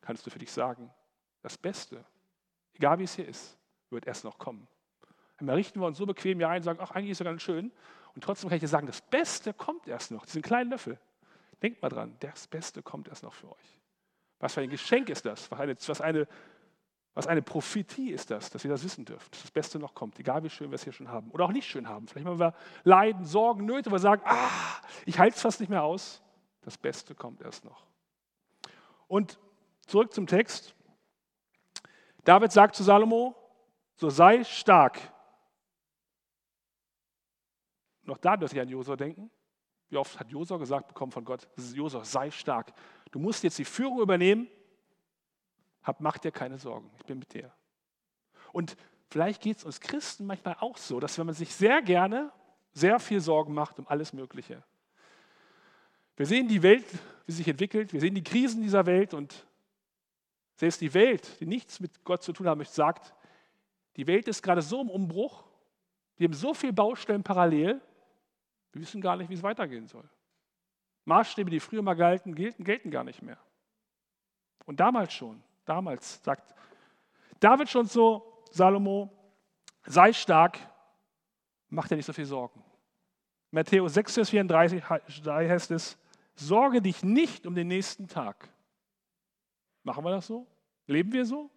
kannst 0.00 0.24
du 0.24 0.30
für 0.30 0.38
dich 0.38 0.52
sagen, 0.52 0.90
das 1.42 1.58
Beste, 1.58 2.04
egal 2.74 2.98
wie 3.00 3.04
es 3.04 3.16
hier 3.16 3.26
ist, 3.26 3.57
wird 3.90 4.06
erst 4.06 4.24
noch 4.24 4.38
kommen. 4.38 4.66
Einmal 5.38 5.56
richten 5.56 5.80
wir 5.80 5.86
uns 5.86 5.98
so 5.98 6.06
bequem 6.06 6.38
hier 6.38 6.48
ein 6.48 6.58
und 6.58 6.64
sagen, 6.64 6.80
ach, 6.82 6.90
eigentlich 6.92 7.10
ist 7.10 7.20
es 7.20 7.24
ganz 7.24 7.42
schön. 7.42 7.72
Und 8.14 8.24
trotzdem 8.24 8.48
kann 8.48 8.56
ich 8.56 8.62
dir 8.62 8.68
sagen, 8.68 8.86
das 8.86 9.00
Beste 9.00 9.52
kommt 9.54 9.86
erst 9.86 10.10
noch, 10.10 10.26
diesen 10.26 10.42
kleinen 10.42 10.70
Löffel. 10.70 10.98
Denkt 11.62 11.80
mal 11.82 11.88
dran, 11.88 12.16
das 12.20 12.46
Beste 12.46 12.82
kommt 12.82 13.08
erst 13.08 13.22
noch 13.22 13.32
für 13.32 13.50
euch. 13.50 13.80
Was 14.40 14.54
für 14.54 14.60
ein 14.60 14.70
Geschenk 14.70 15.08
ist 15.08 15.24
das? 15.24 15.50
Was 15.50 15.60
eine, 15.60 15.76
was 15.76 16.00
eine 16.00 16.28
was 17.18 17.26
eine 17.26 17.42
Prophetie 17.42 18.12
ist 18.12 18.30
das, 18.30 18.48
dass 18.48 18.64
ihr 18.64 18.70
das 18.70 18.84
wissen 18.84 19.04
dürft, 19.04 19.34
dass 19.34 19.42
das 19.42 19.50
Beste 19.50 19.80
noch 19.80 19.92
kommt, 19.92 20.20
egal 20.20 20.44
wie 20.44 20.50
schön 20.50 20.70
wir 20.70 20.76
es 20.76 20.84
hier 20.84 20.92
schon 20.92 21.08
haben. 21.08 21.32
Oder 21.32 21.46
auch 21.46 21.50
nicht 21.50 21.66
schön 21.66 21.88
haben. 21.88 22.06
Vielleicht 22.06 22.24
haben 22.28 22.38
wir 22.38 22.54
Leiden, 22.84 23.24
Sorgen, 23.24 23.64
Nöte, 23.64 23.90
wo 23.90 23.96
wir 23.96 23.98
sagen, 23.98 24.22
ah, 24.24 24.80
ich 25.04 25.18
halte 25.18 25.34
es 25.34 25.42
fast 25.42 25.58
nicht 25.58 25.68
mehr 25.68 25.82
aus. 25.82 26.22
Das 26.62 26.78
Beste 26.78 27.16
kommt 27.16 27.42
erst 27.42 27.64
noch. 27.64 27.82
Und 29.08 29.40
zurück 29.88 30.12
zum 30.12 30.28
Text. 30.28 30.76
David 32.22 32.52
sagt 32.52 32.76
zu 32.76 32.84
Salomo, 32.84 33.34
so 33.98 34.08
sei 34.08 34.42
stark. 34.44 34.98
Noch 38.04 38.16
da 38.16 38.36
dürft 38.36 38.54
ihr 38.54 38.62
an 38.62 38.68
Josua 38.68 38.96
denken. 38.96 39.30
Wie 39.90 39.96
oft 39.96 40.18
hat 40.18 40.30
Josua 40.30 40.56
gesagt 40.56 40.88
bekommen 40.88 41.12
von 41.12 41.24
Gott, 41.24 41.46
Josua, 41.56 42.04
sei 42.04 42.30
stark. 42.30 42.72
Du 43.10 43.18
musst 43.18 43.42
jetzt 43.42 43.58
die 43.58 43.64
Führung 43.64 44.00
übernehmen 44.00 44.48
hab, 45.82 46.00
mach 46.00 46.18
dir 46.18 46.30
keine 46.30 46.58
Sorgen, 46.58 46.90
ich 46.98 47.04
bin 47.04 47.18
mit 47.18 47.32
dir. 47.32 47.50
Und 48.52 48.76
vielleicht 49.10 49.42
geht 49.42 49.56
es 49.56 49.64
uns 49.64 49.80
Christen 49.80 50.26
manchmal 50.26 50.56
auch 50.60 50.76
so, 50.76 51.00
dass 51.00 51.18
wenn 51.18 51.26
man 51.26 51.34
sich 51.34 51.54
sehr 51.54 51.82
gerne 51.82 52.30
sehr 52.74 53.00
viel 53.00 53.20
Sorgen 53.20 53.54
macht 53.54 53.78
um 53.78 53.88
alles 53.88 54.12
Mögliche. 54.12 54.62
Wir 56.16 56.26
sehen 56.26 56.46
die 56.46 56.62
Welt, 56.62 56.84
wie 57.26 57.32
sie 57.32 57.38
sich 57.38 57.48
entwickelt, 57.48 57.92
wir 57.92 58.00
sehen 58.00 58.14
die 58.14 58.22
Krisen 58.22 58.62
dieser 58.62 58.86
Welt 58.86 59.14
und 59.14 59.46
selbst 60.56 60.80
die 60.80 60.92
Welt, 60.92 61.40
die 61.40 61.46
nichts 61.46 61.80
mit 61.80 62.04
Gott 62.04 62.22
zu 62.22 62.32
tun 62.32 62.46
haben 62.46 62.58
möchte, 62.58 62.74
sagt, 62.74 63.14
die 63.98 64.06
Welt 64.06 64.26
ist 64.28 64.42
gerade 64.42 64.62
so 64.62 64.80
im 64.80 64.88
Umbruch, 64.88 65.44
wir 66.16 66.26
haben 66.26 66.34
so 66.34 66.54
viele 66.54 66.72
Baustellen 66.72 67.22
parallel, 67.22 67.82
wir 68.72 68.80
wissen 68.80 69.02
gar 69.02 69.16
nicht, 69.16 69.28
wie 69.28 69.34
es 69.34 69.42
weitergehen 69.42 69.86
soll. 69.86 70.08
Maßstäbe, 71.04 71.50
die 71.50 71.60
früher 71.60 71.82
mal 71.82 71.94
galten, 71.94 72.34
gelten, 72.34 72.64
gelten 72.64 72.90
gar 72.90 73.04
nicht 73.04 73.20
mehr. 73.20 73.38
Und 74.64 74.80
damals 74.80 75.12
schon 75.12 75.42
damals 75.68 76.22
sagt 76.22 76.54
David 77.40 77.68
schon 77.68 77.86
so, 77.86 78.42
Salomo, 78.50 79.10
sei 79.86 80.12
stark, 80.12 80.58
mach 81.68 81.86
dir 81.86 81.96
nicht 81.96 82.06
so 82.06 82.12
viel 82.12 82.24
Sorgen. 82.24 82.64
Matthäus 83.50 83.94
6, 83.94 84.14
Vers 84.14 84.30
34 84.30 84.82
heißt 84.88 85.70
es, 85.70 85.96
sorge 86.34 86.82
dich 86.82 87.02
nicht 87.02 87.46
um 87.46 87.54
den 87.54 87.68
nächsten 87.68 88.08
Tag. 88.08 88.48
Machen 89.84 90.04
wir 90.04 90.10
das 90.10 90.26
so? 90.26 90.46
Leben 90.86 91.12
wir 91.12 91.24
so? 91.24 91.50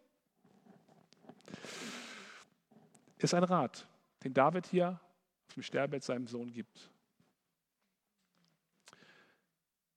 Ist 3.21 3.33
ein 3.33 3.43
Rat, 3.43 3.87
den 4.23 4.33
David 4.33 4.65
hier 4.67 4.99
auf 5.47 5.53
dem 5.53 5.63
Sterbebett 5.63 6.03
seinem 6.03 6.27
Sohn 6.27 6.51
gibt. 6.51 6.89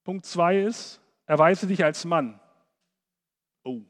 Punkt 0.04 0.26
2 0.26 0.60
ist, 0.60 1.00
erweise 1.26 1.66
dich 1.66 1.82
als 1.82 2.04
Mann. 2.04 2.38
Oh, 3.62 3.80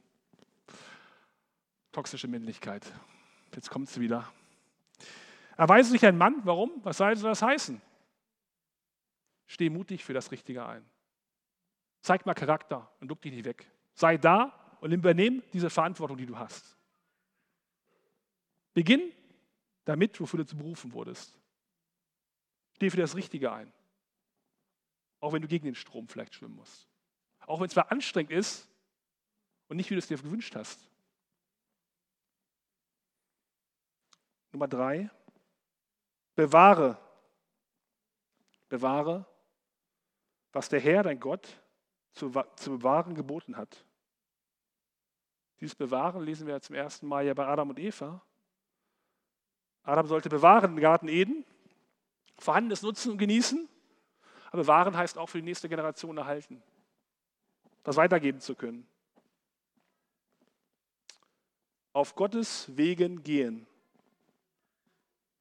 Toxische 1.95 2.27
Männlichkeit. 2.27 2.85
Jetzt 3.55 3.71
kommt 3.71 3.89
es 3.89 4.01
wieder. 4.01 4.29
Erweise 5.57 5.93
dich 5.93 6.05
ein 6.05 6.19
Mann. 6.19 6.41
Warum? 6.43 6.73
Was 6.83 6.97
soll 6.97 7.15
das 7.15 7.41
heißen? 7.41 7.81
Steh 9.47 9.71
mutig 9.71 10.05
für 10.05 10.13
das 10.13 10.33
Richtige 10.33 10.67
ein. 10.67 10.85
Zeig 12.01 12.27
mal 12.27 12.35
Charakter 12.35 12.91
und 13.01 13.07
duck 13.07 13.21
dich 13.23 13.33
nicht 13.33 13.45
weg. 13.45 13.71
Sei 13.95 14.17
da 14.17 14.77
und 14.81 14.91
übernehm 14.91 15.45
diese 15.53 15.71
Verantwortung, 15.71 16.17
die 16.17 16.27
du 16.27 16.37
hast. 16.37 16.77
Beginn 18.73 19.13
damit, 19.85 20.21
wofür 20.21 20.39
du 20.39 20.47
zu 20.47 20.57
berufen 20.57 20.93
wurdest. 20.93 21.39
Steh 22.75 22.91
für 22.91 22.97
das 22.97 23.15
Richtige 23.15 23.53
ein. 23.53 23.73
Auch 25.21 25.33
wenn 25.33 25.43
du 25.43 25.49
gegen 25.49 25.65
den 25.65 25.75
Strom 25.75 26.09
vielleicht 26.09 26.35
schwimmen 26.35 26.57
musst. 26.57 26.89
Auch 27.41 27.61
wenn 27.61 27.67
es 27.67 27.73
zwar 27.73 27.91
anstrengend 27.91 28.33
ist 28.33 28.69
und 29.69 29.77
nicht, 29.77 29.91
wie 29.91 29.95
du 29.95 29.99
es 29.99 30.09
dir 30.09 30.19
gewünscht 30.19 30.55
hast. 30.57 30.89
Nummer 34.53 34.69
drei, 34.69 35.11
bewahre, 36.35 36.99
bewahre, 38.69 39.27
was 40.53 40.69
der 40.69 40.81
Herr, 40.81 41.03
dein 41.03 41.19
Gott, 41.19 41.61
zu, 42.13 42.31
zu 42.57 42.79
bewahren 42.79 43.15
geboten 43.15 43.57
hat. 43.57 43.85
Dieses 45.61 45.75
Bewahren 45.75 46.23
lesen 46.23 46.47
wir 46.47 46.61
zum 46.61 46.77
ersten 46.77 47.07
Mal 47.07 47.27
ja 47.27 47.35
bei 47.35 47.47
Adam 47.47 47.71
und 47.71 47.79
Eva. 47.79 48.25
Adam 49.85 50.07
sollte 50.07 50.29
bewahren 50.29 50.75
den 50.75 50.81
Garten 50.81 51.09
Eden, 51.09 51.45
vorhandenes 52.39 52.83
Nutzen 52.83 53.13
und 53.13 53.19
genießen. 53.19 53.69
Aber 54.47 54.63
bewahren 54.63 54.97
heißt 54.97 55.19
auch 55.19 55.29
für 55.29 55.39
die 55.39 55.45
nächste 55.45 55.69
Generation 55.69 56.17
erhalten, 56.17 56.63
das 57.83 57.97
weitergeben 57.97 58.41
zu 58.41 58.55
können. 58.55 58.87
Auf 61.93 62.15
Gottes 62.15 62.67
Wegen 62.77 63.23
gehen, 63.23 63.67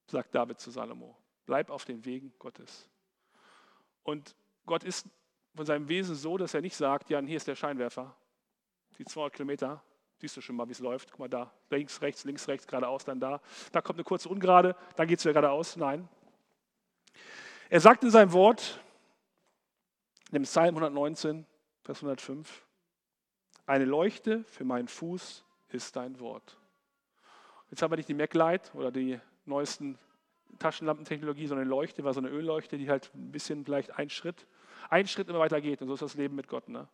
sagt 0.07 0.35
David 0.35 0.59
zu 0.59 0.71
Salomo. 0.71 1.17
Bleib 1.45 1.69
auf 1.69 1.85
den 1.85 2.05
Wegen 2.05 2.33
Gottes. 2.37 2.87
Und 4.03 4.35
Gott 4.65 4.83
ist 4.83 5.07
von 5.55 5.65
seinem 5.65 5.87
Wesen 5.87 6.15
so, 6.15 6.37
dass 6.37 6.53
er 6.53 6.61
nicht 6.61 6.75
sagt, 6.75 7.09
ja, 7.09 7.19
hier 7.21 7.37
ist 7.37 7.47
der 7.47 7.55
Scheinwerfer, 7.55 8.15
die 8.97 9.05
200 9.05 9.33
Kilometer, 9.33 9.83
siehst 10.19 10.37
du 10.37 10.41
schon 10.41 10.55
mal, 10.55 10.67
wie 10.67 10.71
es 10.71 10.79
läuft. 10.79 11.11
Guck 11.11 11.19
mal 11.19 11.29
da, 11.29 11.51
links, 11.69 12.01
rechts, 12.01 12.23
links, 12.23 12.47
rechts, 12.47 12.67
geradeaus, 12.67 13.05
dann 13.05 13.19
da. 13.19 13.41
Da 13.71 13.81
kommt 13.81 13.97
eine 13.99 14.03
kurze 14.03 14.29
Ungerade, 14.29 14.75
dann 14.95 15.07
geht 15.07 15.19
es 15.19 15.25
wieder 15.25 15.33
geradeaus. 15.33 15.75
Nein. 15.75 16.07
Er 17.69 17.79
sagt 17.79 18.03
in 18.03 18.11
seinem 18.11 18.31
Wort, 18.33 18.79
in 20.29 20.35
dem 20.35 20.43
Psalm 20.43 20.75
119, 20.75 21.45
Vers 21.83 21.97
105, 21.97 22.65
eine 23.65 23.85
Leuchte 23.85 24.43
für 24.45 24.63
meinen 24.63 24.87
Fuß 24.87 25.43
ist 25.69 25.95
dein 25.95 26.19
Wort. 26.19 26.57
Jetzt 27.69 27.81
haben 27.81 27.91
wir 27.91 27.97
nicht 27.97 28.09
die 28.09 28.13
MacLight 28.13 28.73
oder 28.75 28.91
die 28.91 29.19
neuesten 29.45 29.97
Taschenlampentechnologie, 30.59 31.47
sondern 31.47 31.63
eine 31.63 31.69
Leuchte 31.69 32.03
war 32.03 32.13
so 32.13 32.19
eine 32.19 32.29
Ölleuchte, 32.29 32.77
die 32.77 32.89
halt 32.89 33.11
ein 33.15 33.31
bisschen 33.31 33.65
vielleicht 33.65 33.97
ein 33.97 34.09
Schritt, 34.09 34.45
ein 34.89 35.07
Schritt 35.07 35.27
immer 35.29 35.39
weiter 35.39 35.59
geht. 35.59 35.81
Und 35.81 35.87
so 35.87 35.95
ist 35.95 36.01
das 36.01 36.13
Leben 36.15 36.35
mit 36.35 36.47
Gott. 36.47 36.69
Ne? 36.69 36.87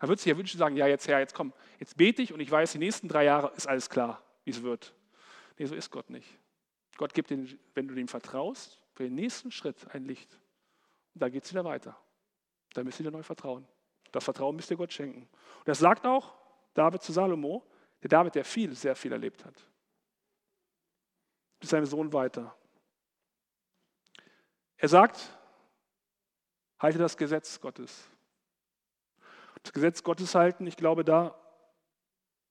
Man 0.00 0.08
würde 0.08 0.20
sich 0.20 0.30
ja 0.30 0.36
wünschen, 0.36 0.58
sagen, 0.58 0.76
ja, 0.76 0.86
jetzt 0.86 1.08
Herr, 1.08 1.18
jetzt 1.18 1.34
komm, 1.34 1.52
jetzt 1.78 1.96
bete 1.96 2.22
ich 2.22 2.32
und 2.32 2.40
ich 2.40 2.50
weiß, 2.50 2.72
die 2.72 2.78
nächsten 2.78 3.08
drei 3.08 3.24
Jahre 3.24 3.52
ist 3.56 3.66
alles 3.66 3.88
klar, 3.88 4.22
wie 4.44 4.50
es 4.50 4.62
wird. 4.62 4.94
Nee, 5.58 5.66
so 5.66 5.74
ist 5.74 5.90
Gott 5.90 6.10
nicht. 6.10 6.28
Gott 6.96 7.14
gibt, 7.14 7.30
den, 7.30 7.58
wenn 7.74 7.88
du 7.88 7.94
ihm 7.94 8.08
vertraust, 8.08 8.80
für 8.92 9.04
den 9.04 9.14
nächsten 9.14 9.50
Schritt 9.50 9.92
ein 9.94 10.04
Licht. 10.04 10.38
Und 11.14 11.22
da 11.22 11.28
geht 11.28 11.44
es 11.44 11.50
wieder 11.50 11.64
weiter. 11.64 11.96
Da 12.72 12.82
müsst 12.84 13.00
ihr 13.00 13.04
dir 13.04 13.10
neu 13.10 13.22
vertrauen. 13.22 13.66
Das 14.12 14.24
Vertrauen 14.24 14.56
müsst 14.56 14.70
ihr 14.70 14.76
Gott 14.76 14.92
schenken. 14.92 15.22
Und 15.22 15.68
das 15.68 15.78
sagt 15.78 16.06
auch 16.06 16.34
David 16.74 17.02
zu 17.02 17.12
Salomo, 17.12 17.64
der 18.02 18.08
David, 18.08 18.34
der 18.34 18.44
viel, 18.44 18.74
sehr 18.74 18.94
viel 18.94 19.12
erlebt 19.12 19.44
hat. 19.44 19.54
Mit 21.60 21.68
seinem 21.68 21.86
Sohn 21.86 22.12
weiter. 22.12 22.54
Er 24.76 24.88
sagt, 24.88 25.36
halte 26.78 26.98
das 26.98 27.16
Gesetz 27.16 27.60
Gottes. 27.60 28.08
Das 29.64 29.72
Gesetz 29.72 30.02
Gottes 30.02 30.34
halten, 30.34 30.66
ich 30.66 30.76
glaube, 30.76 31.04
da 31.04 31.34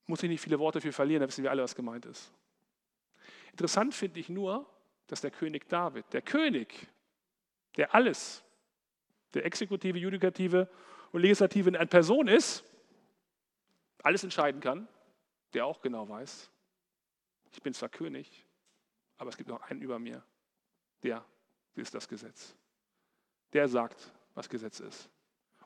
muss 0.06 0.22
ich 0.24 0.30
nicht 0.30 0.42
viele 0.42 0.60
Worte 0.60 0.82
für 0.82 0.92
verlieren, 0.92 1.22
da 1.22 1.28
wissen 1.28 1.44
wir 1.44 1.52
alle, 1.52 1.64
was 1.64 1.76
gemeint 1.76 2.06
ist. 2.06 2.34
Interessant 3.52 3.94
finde 3.94 4.20
ich 4.20 4.30
nur, 4.30 4.70
dass 5.08 5.22
der 5.22 5.32
König 5.32 5.70
David, 5.70 6.12
der 6.12 6.22
König, 6.22 6.90
der 7.78 7.94
alles, 7.94 8.44
der 9.34 9.46
Exekutive, 9.46 9.98
Judikative 9.98 10.70
und 11.12 11.22
Legislative 11.22 11.70
in 11.70 11.76
einer 11.76 11.86
Person 11.86 12.28
ist, 12.28 12.64
alles 14.00 14.24
entscheiden 14.24 14.60
kann, 14.60 14.88
der 15.54 15.66
auch 15.66 15.82
genau 15.82 16.10
weiß, 16.10 16.52
ich 17.52 17.62
bin 17.62 17.74
zwar 17.74 17.90
König, 17.90 18.46
aber 19.18 19.30
es 19.30 19.38
gibt 19.38 19.50
noch 19.50 19.62
einen 19.62 19.82
über 19.82 20.00
mir, 20.00 20.24
der 21.04 21.24
ist 21.76 21.94
das 21.94 22.08
Gesetz. 22.08 22.56
Der 23.54 23.68
sagt, 23.68 24.12
was 24.34 24.50
Gesetz 24.50 24.80
ist. 24.80 25.10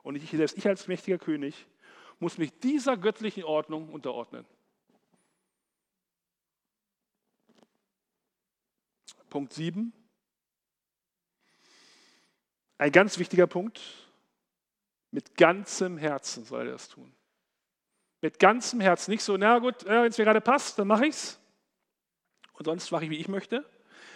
Und 0.02 0.16
ich, 0.16 0.30
selbst 0.30 0.56
ich 0.56 0.66
als 0.66 0.88
mächtiger 0.88 1.18
König 1.18 1.66
muss 2.18 2.38
mich 2.38 2.58
dieser 2.60 2.96
göttlichen 2.96 3.44
Ordnung 3.44 3.88
unterordnen. 3.90 4.44
Punkt 9.28 9.52
7. 9.52 9.92
Ein 12.78 12.92
ganz 12.92 13.18
wichtiger 13.18 13.46
Punkt. 13.46 13.80
Mit 15.10 15.36
ganzem 15.36 15.96
Herzen 15.96 16.44
soll 16.44 16.66
er 16.66 16.72
das 16.72 16.88
tun. 16.88 17.12
Mit 18.20 18.38
ganzem 18.38 18.80
Herzen. 18.80 19.10
Nicht 19.10 19.22
so, 19.22 19.36
na 19.36 19.58
gut, 19.58 19.84
wenn 19.84 20.10
es 20.10 20.18
mir 20.18 20.24
gerade 20.24 20.40
passt, 20.40 20.78
dann 20.78 20.88
mache 20.88 21.06
ich 21.06 21.14
es. 21.14 21.40
Und 22.54 22.64
sonst 22.64 22.90
mache 22.90 23.04
ich, 23.04 23.10
wie 23.10 23.18
ich 23.18 23.28
möchte. 23.28 23.64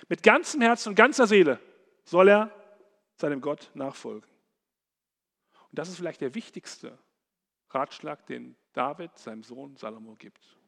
Mit 0.08 0.22
ganzem 0.22 0.60
Herzen 0.60 0.90
und 0.90 0.94
ganzer 0.96 1.26
Seele 1.26 1.60
soll 2.04 2.28
er 2.28 2.50
seinem 3.16 3.40
Gott 3.40 3.70
nachfolgen. 3.74 4.28
Und 5.72 5.78
das 5.78 5.88
ist 5.88 5.96
vielleicht 5.96 6.20
der 6.20 6.34
wichtigste 6.34 6.98
Ratschlag, 7.70 8.26
den 8.26 8.56
David 8.74 9.16
seinem 9.16 9.42
Sohn 9.42 9.74
Salomo 9.76 10.16
gibt. 10.16 10.58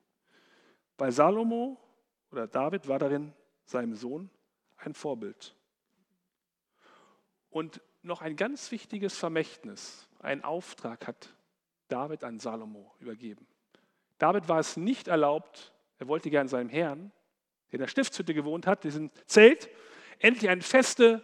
Weil 0.97 1.13
Salomo 1.13 1.79
oder 2.31 2.47
David 2.47 2.89
war 2.89 2.99
darin 2.99 3.35
seinem 3.67 3.95
Sohn 3.95 4.31
ein 4.79 4.95
Vorbild. 4.95 5.55
Und 7.51 7.83
noch 8.01 8.23
ein 8.23 8.35
ganz 8.35 8.71
wichtiges 8.71 9.19
Vermächtnis, 9.19 10.09
ein 10.21 10.43
Auftrag 10.43 11.07
hat 11.07 11.37
David 11.89 12.25
an 12.25 12.39
Salomo 12.39 12.95
übergeben. 12.99 13.47
David 14.17 14.49
war 14.49 14.59
es 14.59 14.79
nicht 14.79 15.07
erlaubt, 15.07 15.75
er 15.99 16.09
wollte 16.09 16.31
gern 16.31 16.49
seinem 16.49 16.71
Herrn, 16.71 17.13
der 17.69 17.75
in 17.75 17.81
der 17.81 17.89
Stiftshütte 17.89 18.33
gewohnt 18.33 18.67
hat, 18.67 18.85
diesen 18.85 19.11
Zelt, 19.27 19.69
endlich 20.19 20.49
eine 20.49 20.63
feste, 20.63 21.23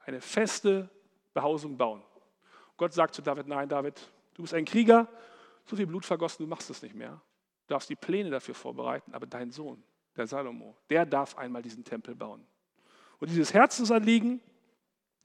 eine 0.00 0.20
feste 0.20 0.90
Behausung 1.32 1.78
bauen. 1.78 2.02
Gott 2.76 2.92
sagt 2.92 3.14
zu 3.14 3.22
David, 3.22 3.46
nein 3.46 3.68
David, 3.68 4.00
du 4.34 4.42
bist 4.42 4.54
ein 4.54 4.64
Krieger, 4.64 5.08
so 5.64 5.76
viel 5.76 5.86
Blut 5.86 6.04
vergossen, 6.04 6.42
du 6.42 6.48
machst 6.48 6.68
es 6.70 6.82
nicht 6.82 6.94
mehr. 6.94 7.20
Du 7.66 7.74
darfst 7.74 7.88
die 7.88 7.96
Pläne 7.96 8.30
dafür 8.30 8.54
vorbereiten, 8.54 9.14
aber 9.14 9.26
dein 9.26 9.50
Sohn, 9.50 9.82
der 10.16 10.26
Salomo, 10.26 10.76
der 10.90 11.06
darf 11.06 11.36
einmal 11.38 11.62
diesen 11.62 11.84
Tempel 11.84 12.14
bauen. 12.14 12.46
Und 13.18 13.30
dieses 13.30 13.54
Herzensanliegen 13.54 14.40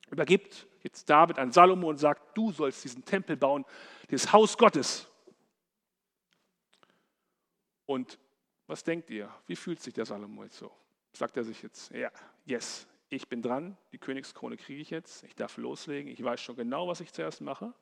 übergibt 0.09 0.67
jetzt 0.81 1.09
David 1.09 1.37
an 1.37 1.51
Salomo 1.51 1.89
und 1.89 1.97
sagt, 1.97 2.37
du 2.37 2.51
sollst 2.51 2.83
diesen 2.83 3.03
Tempel 3.03 3.35
bauen, 3.35 3.65
dieses 4.09 4.31
Haus 4.31 4.57
Gottes. 4.57 5.07
Und 7.85 8.19
was 8.67 8.83
denkt 8.83 9.09
ihr? 9.09 9.33
Wie 9.47 9.55
fühlt 9.55 9.81
sich 9.81 9.93
der 9.93 10.05
Salomo 10.05 10.43
jetzt 10.43 10.57
so? 10.57 10.71
Sagt 11.11 11.35
er 11.37 11.43
sich 11.43 11.61
jetzt, 11.61 11.91
ja, 11.91 12.11
yes, 12.45 12.87
ich 13.09 13.27
bin 13.27 13.41
dran, 13.41 13.75
die 13.91 13.97
Königskrone 13.97 14.55
kriege 14.57 14.81
ich 14.81 14.89
jetzt, 14.91 15.23
ich 15.23 15.35
darf 15.35 15.57
loslegen, 15.57 16.11
ich 16.11 16.23
weiß 16.23 16.39
schon 16.39 16.55
genau, 16.55 16.87
was 16.87 17.01
ich 17.01 17.11
zuerst 17.11 17.41
mache. 17.41 17.73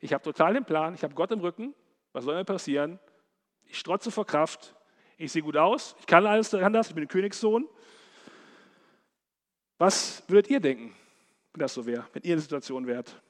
Ich 0.00 0.12
habe 0.12 0.24
total 0.24 0.54
den 0.54 0.64
Plan, 0.64 0.94
ich 0.94 1.02
habe 1.02 1.14
Gott 1.14 1.30
im 1.30 1.40
Rücken, 1.40 1.74
was 2.12 2.24
soll 2.24 2.34
mir 2.34 2.44
passieren? 2.44 2.98
Ich 3.66 3.78
strotze 3.78 4.10
vor 4.10 4.26
Kraft, 4.26 4.74
ich 5.18 5.30
sehe 5.30 5.42
gut 5.42 5.56
aus, 5.56 5.94
ich 6.00 6.06
kann 6.06 6.26
alles, 6.26 6.50
das, 6.50 6.88
ich 6.88 6.94
bin 6.94 7.04
ein 7.04 7.08
Königssohn. 7.08 7.68
Was 9.78 10.22
würdet 10.28 10.50
ihr 10.50 10.60
denken, 10.60 10.94
wenn 11.52 11.60
das 11.60 11.74
so 11.74 11.84
wäre, 11.86 12.06
wenn 12.12 12.22
ihr 12.22 12.30
in 12.30 12.36
der 12.36 12.42
Situation 12.42 12.86
wärt? 12.86 13.20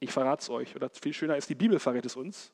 Ich 0.00 0.12
verrate 0.12 0.42
es 0.42 0.50
euch, 0.50 0.74
oder 0.74 0.90
viel 0.90 1.12
schöner 1.12 1.36
ist, 1.36 1.48
die 1.48 1.54
Bibel 1.54 1.78
verrät 1.78 2.04
es 2.04 2.16
uns. 2.16 2.52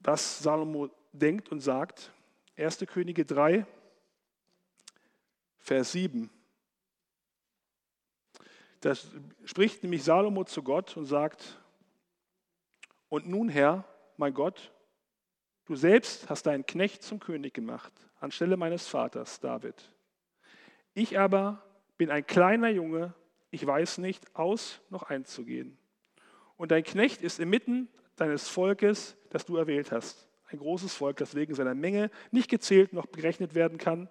Was 0.00 0.40
Salomo 0.40 0.90
denkt 1.12 1.50
und 1.50 1.60
sagt, 1.60 2.12
1. 2.56 2.84
Könige 2.88 3.24
3, 3.24 3.66
Vers 5.68 5.92
7. 5.92 6.30
Da 8.80 8.94
spricht 9.44 9.82
nämlich 9.82 10.02
Salomo 10.02 10.44
zu 10.44 10.62
Gott 10.62 10.96
und 10.96 11.04
sagt, 11.04 11.60
und 13.10 13.28
nun 13.28 13.50
Herr, 13.50 13.84
mein 14.16 14.32
Gott, 14.32 14.72
du 15.66 15.76
selbst 15.76 16.30
hast 16.30 16.46
deinen 16.46 16.64
Knecht 16.64 17.02
zum 17.02 17.20
König 17.20 17.52
gemacht, 17.52 17.92
anstelle 18.18 18.56
meines 18.56 18.86
Vaters 18.86 19.40
David. 19.40 19.74
Ich 20.94 21.18
aber 21.18 21.62
bin 21.98 22.10
ein 22.10 22.26
kleiner 22.26 22.70
Junge, 22.70 23.12
ich 23.50 23.66
weiß 23.66 23.98
nicht 23.98 24.34
aus 24.34 24.80
noch 24.88 25.02
einzugehen. 25.02 25.76
Und 26.56 26.70
dein 26.70 26.82
Knecht 26.82 27.20
ist 27.20 27.40
inmitten 27.40 27.88
deines 28.16 28.48
Volkes, 28.48 29.18
das 29.28 29.44
du 29.44 29.58
erwählt 29.58 29.92
hast. 29.92 30.30
Ein 30.46 30.60
großes 30.60 30.94
Volk, 30.94 31.18
das 31.18 31.34
wegen 31.34 31.54
seiner 31.54 31.74
Menge 31.74 32.10
nicht 32.30 32.48
gezählt 32.48 32.94
noch 32.94 33.04
berechnet 33.04 33.54
werden 33.54 33.76
kann. 33.76 34.08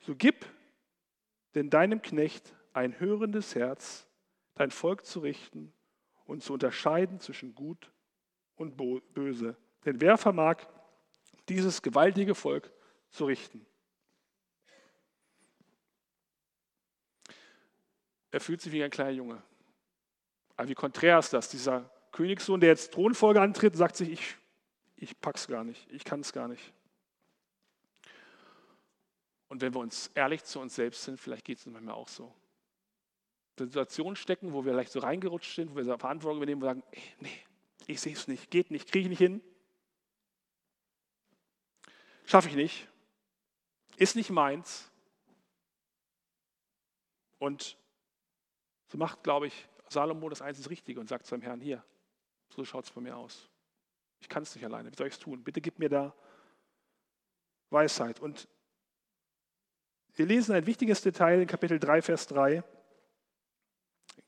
So 0.00 0.14
gib 0.16 0.46
denn 1.54 1.70
deinem 1.70 2.02
Knecht 2.02 2.54
ein 2.72 2.98
hörendes 2.98 3.54
Herz, 3.54 4.06
dein 4.54 4.70
Volk 4.70 5.06
zu 5.06 5.20
richten 5.20 5.72
und 6.24 6.42
zu 6.42 6.52
unterscheiden 6.52 7.20
zwischen 7.20 7.54
Gut 7.54 7.92
und 8.56 8.76
Böse. 8.76 9.56
Denn 9.84 10.00
wer 10.00 10.16
vermag, 10.18 10.66
dieses 11.48 11.82
gewaltige 11.82 12.34
Volk 12.34 12.72
zu 13.10 13.26
richten? 13.26 13.66
Er 18.30 18.40
fühlt 18.40 18.60
sich 18.60 18.72
wie 18.72 18.82
ein 18.82 18.90
kleiner 18.90 19.10
Junge. 19.10 19.42
Aber 20.56 20.68
wie 20.68 20.74
konträr 20.74 21.18
ist 21.18 21.32
das? 21.32 21.48
Dieser 21.48 21.88
Königssohn, 22.10 22.60
der 22.60 22.70
jetzt 22.70 22.92
Thronfolge 22.92 23.40
antritt, 23.40 23.76
sagt 23.76 23.96
sich, 23.96 24.10
ich, 24.10 24.36
ich 24.96 25.20
pack's 25.20 25.46
gar 25.46 25.64
nicht, 25.64 25.90
ich 25.92 26.04
kann 26.04 26.20
es 26.20 26.32
gar 26.32 26.48
nicht. 26.48 26.72
Und 29.54 29.60
wenn 29.60 29.72
wir 29.72 29.78
uns 29.78 30.08
ehrlich 30.16 30.42
zu 30.42 30.58
uns 30.58 30.74
selbst 30.74 31.04
sind, 31.04 31.16
vielleicht 31.16 31.44
geht 31.44 31.58
es 31.58 31.66
uns 31.66 31.74
manchmal 31.74 31.94
auch 31.94 32.08
so. 32.08 32.34
In 33.56 33.66
Situationen 33.66 34.16
stecken, 34.16 34.52
wo 34.52 34.64
wir 34.64 34.72
vielleicht 34.72 34.90
so 34.90 34.98
reingerutscht 34.98 35.54
sind, 35.54 35.70
wo 35.70 35.76
wir 35.76 35.96
Verantwortung 35.96 36.38
übernehmen 36.38 36.60
und 36.60 36.66
sagen, 36.66 36.82
nee, 37.20 37.38
ich 37.86 38.00
sehe 38.00 38.14
es 38.14 38.26
nicht, 38.26 38.50
geht 38.50 38.72
nicht, 38.72 38.90
kriege 38.90 39.04
ich 39.04 39.10
nicht 39.10 39.20
hin. 39.20 39.40
Schaffe 42.24 42.48
ich 42.48 42.56
nicht. 42.56 42.88
ist 43.96 44.16
nicht 44.16 44.30
meins. 44.30 44.90
Und 47.38 47.78
so 48.88 48.98
macht, 48.98 49.22
glaube 49.22 49.46
ich, 49.46 49.68
Salomo 49.88 50.28
das 50.30 50.42
einzige 50.42 50.68
Richtige 50.68 50.98
und 50.98 51.08
sagt 51.08 51.26
seinem 51.26 51.42
Herrn, 51.42 51.60
hier, 51.60 51.84
so 52.48 52.64
schaut 52.64 52.86
es 52.86 52.90
bei 52.90 53.00
mir 53.00 53.16
aus. 53.16 53.48
Ich 54.18 54.28
kann 54.28 54.42
es 54.42 54.52
nicht 54.56 54.64
alleine. 54.64 54.90
Wie 54.90 54.96
soll 54.96 55.06
ich 55.06 55.14
es 55.14 55.20
tun? 55.20 55.44
Bitte 55.44 55.60
gib 55.60 55.78
mir 55.78 55.90
da 55.90 56.12
Weisheit. 57.70 58.18
Und 58.18 58.48
wir 60.14 60.26
lesen 60.26 60.54
ein 60.54 60.66
wichtiges 60.66 61.02
Detail 61.02 61.40
in 61.40 61.46
Kapitel 61.46 61.78
3, 61.78 62.02
Vers 62.02 62.26
3. 62.28 62.62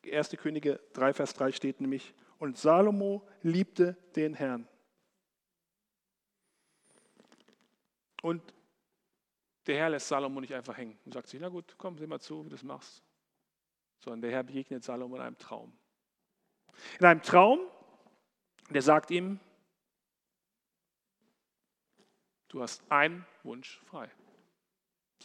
1. 0.05 0.31
Könige 0.31 0.81
3, 0.95 1.13
Vers 1.13 1.35
3 1.35 1.53
steht 1.53 1.81
nämlich, 1.81 2.15
und 2.39 2.59
Salomo 2.59 3.27
liebte 3.43 3.97
den 4.15 4.35
Herrn. 4.35 4.69
Und 8.23 8.43
der 9.67 9.77
Herr 9.77 9.91
lässt 9.91 10.09
Salomo 10.09 10.41
nicht 10.41 10.55
einfach 10.55 10.77
hängen 10.77 10.99
und 11.05 11.15
sagt 11.15 11.29
sich, 11.29 11.41
na 11.41 11.49
gut, 11.49 11.75
komm, 11.79 11.99
sieh 11.99 12.07
mal 12.07 12.21
zu, 12.21 12.45
wie 12.45 12.49
du 12.49 12.57
das 12.57 12.63
machst. 12.63 13.03
Sondern 14.01 14.23
der 14.23 14.31
Herr 14.31 14.43
begegnet 14.43 14.85
Salomo 14.85 15.17
in 15.17 15.23
einem 15.23 15.39
Traum. 15.39 15.77
In 16.99 17.07
einem 17.07 17.23
Traum, 17.23 17.61
der 18.71 18.83
sagt 18.83 19.11
ihm, 19.11 19.41
du 22.49 22.63
hast 22.63 22.83
einen 22.91 23.25
Wunsch 23.43 23.81
frei. 23.87 24.11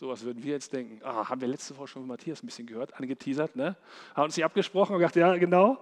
So 0.01 0.10
was 0.10 0.24
würden 0.24 0.41
wir 0.41 0.53
jetzt 0.53 0.74
denken. 0.74 1.00
Ah, 1.03 1.29
haben 1.29 1.41
wir 1.41 1.48
letzte 1.48 1.77
Woche 1.77 1.89
schon 1.89 2.01
mit 2.01 2.10
Matthias 2.10 2.41
ein 2.41 2.48
bisschen 2.48 2.65
gehört, 2.65 2.91
angeteasert, 2.96 3.55
ne? 3.55 3.77
Haben 4.15 4.24
uns 4.24 4.36
nicht 4.36 4.43
abgesprochen 4.43 4.93
und 4.93 5.00
gesagt, 5.00 5.15
ja, 5.15 5.38
genau. 5.38 5.79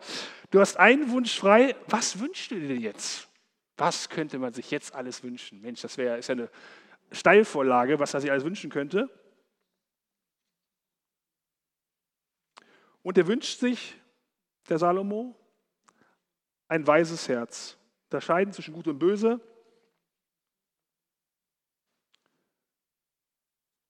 Du 0.52 0.60
hast 0.60 0.76
einen 0.76 1.10
Wunsch 1.12 1.40
frei. 1.40 1.74
Was 1.88 2.20
wünschst 2.20 2.52
du 2.52 2.60
dir 2.60 2.76
jetzt? 2.76 3.30
Was 3.78 4.10
könnte 4.10 4.38
man 4.38 4.52
sich 4.52 4.72
jetzt 4.72 4.94
alles 4.94 5.24
wünschen? 5.24 5.62
Mensch, 5.62 5.80
das 5.80 5.98
wäre 5.98 6.18
ist 6.18 6.28
ja 6.28 6.34
eine 6.34 6.50
Steilvorlage, 7.14 7.98
was 7.98 8.14
er 8.14 8.20
sich 8.20 8.30
alles 8.30 8.44
wünschen 8.44 8.70
könnte. 8.70 9.10
Und 13.02 13.18
er 13.18 13.26
wünscht 13.26 13.62
sich, 13.62 13.96
der 14.68 14.80
Salomo, 14.80 15.34
ein 16.68 16.86
weises 16.86 17.30
Herz. 17.30 17.78
Unterscheiden 18.10 18.52
zwischen 18.52 18.74
Gut 18.74 18.90
und 18.90 19.00
Böse. 19.00 19.40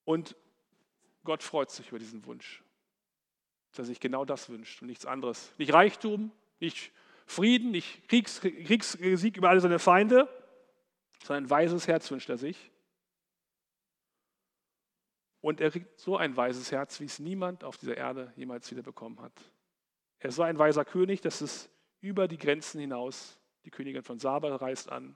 Und 0.09 0.35
Gott 1.23 1.43
freut 1.43 1.69
sich 1.69 1.89
über 1.89 1.99
diesen 1.99 2.25
Wunsch, 2.25 2.63
dass 3.69 3.77
er 3.77 3.85
sich 3.85 3.99
genau 3.99 4.25
das 4.25 4.49
wünscht 4.49 4.81
und 4.81 4.87
nichts 4.87 5.05
anderes. 5.05 5.53
Nicht 5.59 5.71
Reichtum, 5.71 6.31
nicht 6.59 6.91
Frieden, 7.27 7.69
nicht 7.69 8.09
Kriegs, 8.09 8.41
Kriegssieg 8.41 9.37
über 9.37 9.49
alle 9.49 9.61
seine 9.61 9.77
Feinde, 9.77 10.27
sondern 11.23 11.43
ein 11.43 11.49
weises 11.51 11.87
Herz 11.87 12.09
wünscht 12.09 12.27
er 12.27 12.39
sich. 12.39 12.71
Und 15.41 15.61
er 15.61 15.69
kriegt 15.69 15.99
so 15.99 16.17
ein 16.17 16.35
weises 16.35 16.71
Herz, 16.71 16.99
wie 16.99 17.05
es 17.05 17.19
niemand 17.19 17.63
auf 17.63 17.77
dieser 17.77 17.95
Erde 17.95 18.33
jemals 18.35 18.71
wieder 18.71 18.81
bekommen 18.81 19.21
hat. 19.21 19.39
Er 20.17 20.29
ist 20.29 20.37
so 20.37 20.41
ein 20.41 20.57
weiser 20.57 20.85
König, 20.85 21.21
dass 21.21 21.41
es 21.41 21.69
über 22.01 22.27
die 22.27 22.39
Grenzen 22.39 22.81
hinaus, 22.81 23.37
die 23.63 23.69
Königin 23.69 24.01
von 24.01 24.17
Saba 24.17 24.55
reist 24.55 24.91
an. 24.91 25.15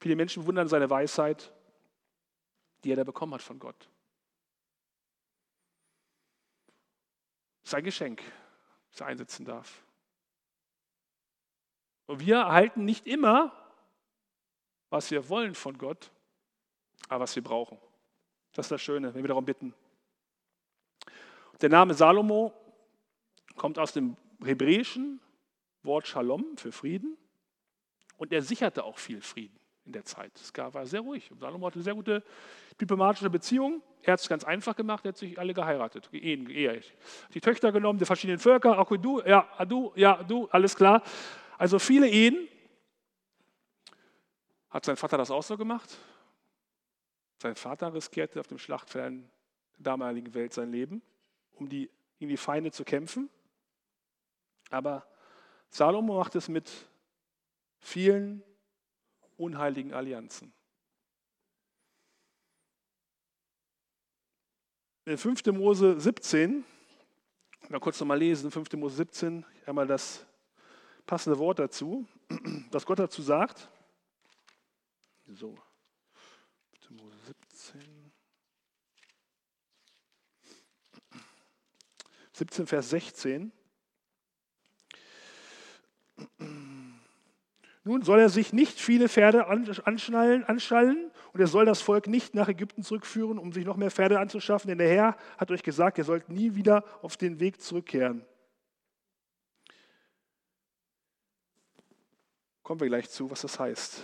Viele 0.00 0.16
Menschen 0.16 0.44
wundern 0.44 0.68
seine 0.68 0.90
Weisheit, 0.90 1.50
die 2.84 2.92
er 2.92 2.96
da 2.96 3.04
bekommen 3.04 3.32
hat 3.32 3.40
von 3.40 3.58
Gott. 3.58 3.88
Sein 7.64 7.82
Geschenk, 7.82 8.22
das 8.90 9.00
er 9.00 9.06
einsetzen 9.08 9.44
darf. 9.44 9.82
Und 12.06 12.20
wir 12.20 12.36
erhalten 12.36 12.84
nicht 12.84 13.06
immer, 13.06 13.52
was 14.90 15.10
wir 15.10 15.28
wollen 15.28 15.54
von 15.54 15.76
Gott, 15.78 16.12
aber 17.08 17.24
was 17.24 17.34
wir 17.34 17.42
brauchen. 17.42 17.78
Das 18.52 18.66
ist 18.66 18.70
das 18.70 18.82
Schöne, 18.82 19.14
wenn 19.14 19.22
wir 19.22 19.28
darum 19.28 19.44
bitten. 19.44 19.74
Der 21.60 21.70
Name 21.70 21.94
Salomo 21.94 22.52
kommt 23.56 23.78
aus 23.78 23.92
dem 23.92 24.16
hebräischen 24.44 25.20
Wort 25.82 26.06
Shalom 26.06 26.56
für 26.56 26.72
Frieden 26.72 27.16
und 28.16 28.32
er 28.32 28.42
sicherte 28.42 28.84
auch 28.84 28.98
viel 28.98 29.22
Frieden 29.22 29.63
in 29.86 29.92
der 29.92 30.04
Zeit. 30.04 30.32
Es 30.36 30.52
war 30.56 30.86
sehr 30.86 31.00
ruhig. 31.00 31.30
Salomo 31.38 31.66
hatte 31.66 31.76
eine 31.76 31.84
sehr 31.84 31.94
gute 31.94 32.22
diplomatische 32.80 33.30
Beziehung. 33.30 33.82
Er 34.02 34.14
hat 34.14 34.20
es 34.20 34.28
ganz 34.28 34.44
einfach 34.44 34.76
gemacht, 34.76 35.04
er 35.04 35.10
hat 35.10 35.16
sich 35.16 35.38
alle 35.38 35.54
geheiratet, 35.54 36.08
Ehen, 36.12 36.48
Ehe. 36.50 36.80
Die 37.32 37.40
Töchter 37.40 37.72
genommen 37.72 37.98
der 37.98 38.06
verschiedenen 38.06 38.38
Völker, 38.38 38.78
auch 38.78 38.88
du, 38.96 39.22
ja, 39.22 39.48
du, 39.66 39.92
ja, 39.96 40.22
du, 40.22 40.48
alles 40.48 40.76
klar. 40.76 41.02
Also 41.58 41.78
viele 41.78 42.08
Ehen. 42.08 42.48
Hat 44.70 44.84
sein 44.84 44.96
Vater 44.96 45.18
das 45.18 45.30
auch 45.30 45.42
so 45.42 45.56
gemacht? 45.56 45.96
Sein 47.40 47.54
Vater 47.54 47.94
riskierte 47.94 48.40
auf 48.40 48.48
dem 48.48 48.58
Schlachtfeld 48.58 49.22
der 49.78 49.84
damaligen 49.84 50.34
Welt 50.34 50.52
sein 50.52 50.72
Leben, 50.72 51.02
um 51.52 51.68
die, 51.68 51.90
gegen 52.18 52.30
die 52.30 52.36
Feinde 52.36 52.72
zu 52.72 52.84
kämpfen. 52.84 53.30
Aber 54.70 55.06
Salomo 55.68 56.18
macht 56.18 56.34
es 56.34 56.48
mit 56.48 56.70
vielen 57.78 58.42
unheiligen 59.36 59.92
Allianzen. 59.92 60.52
In 65.06 65.18
5. 65.18 65.44
Mose 65.46 66.00
17, 66.00 66.64
mal 67.68 67.78
kurz 67.80 68.00
nochmal 68.00 68.18
lesen, 68.18 68.50
5. 68.50 68.72
Mose 68.74 68.96
17, 68.96 69.44
einmal 69.66 69.86
das 69.86 70.24
passende 71.04 71.38
Wort 71.38 71.58
dazu, 71.58 72.06
was 72.70 72.86
Gott 72.86 72.98
dazu 72.98 73.20
sagt. 73.20 73.68
So, 75.26 75.58
5. 76.80 77.02
Mose 77.02 77.16
17. 77.50 78.12
17, 82.32 82.66
Vers 82.66 82.90
16. 82.90 83.52
Nun 87.86 88.00
soll 88.00 88.18
er 88.18 88.30
sich 88.30 88.54
nicht 88.54 88.80
viele 88.80 89.10
Pferde 89.10 89.46
anschnallen, 89.46 90.44
anschallen 90.44 91.10
und 91.34 91.40
er 91.40 91.46
soll 91.46 91.66
das 91.66 91.82
Volk 91.82 92.06
nicht 92.06 92.34
nach 92.34 92.48
Ägypten 92.48 92.82
zurückführen, 92.82 93.38
um 93.38 93.52
sich 93.52 93.66
noch 93.66 93.76
mehr 93.76 93.90
Pferde 93.90 94.18
anzuschaffen, 94.18 94.68
denn 94.68 94.78
der 94.78 94.88
Herr 94.88 95.16
hat 95.36 95.50
euch 95.50 95.62
gesagt, 95.62 95.98
ihr 95.98 96.04
sollt 96.04 96.30
nie 96.30 96.54
wieder 96.54 96.84
auf 97.02 97.18
den 97.18 97.40
Weg 97.40 97.60
zurückkehren. 97.60 98.24
Kommen 102.62 102.80
wir 102.80 102.88
gleich 102.88 103.10
zu, 103.10 103.30
was 103.30 103.42
das 103.42 103.58
heißt. 103.58 104.02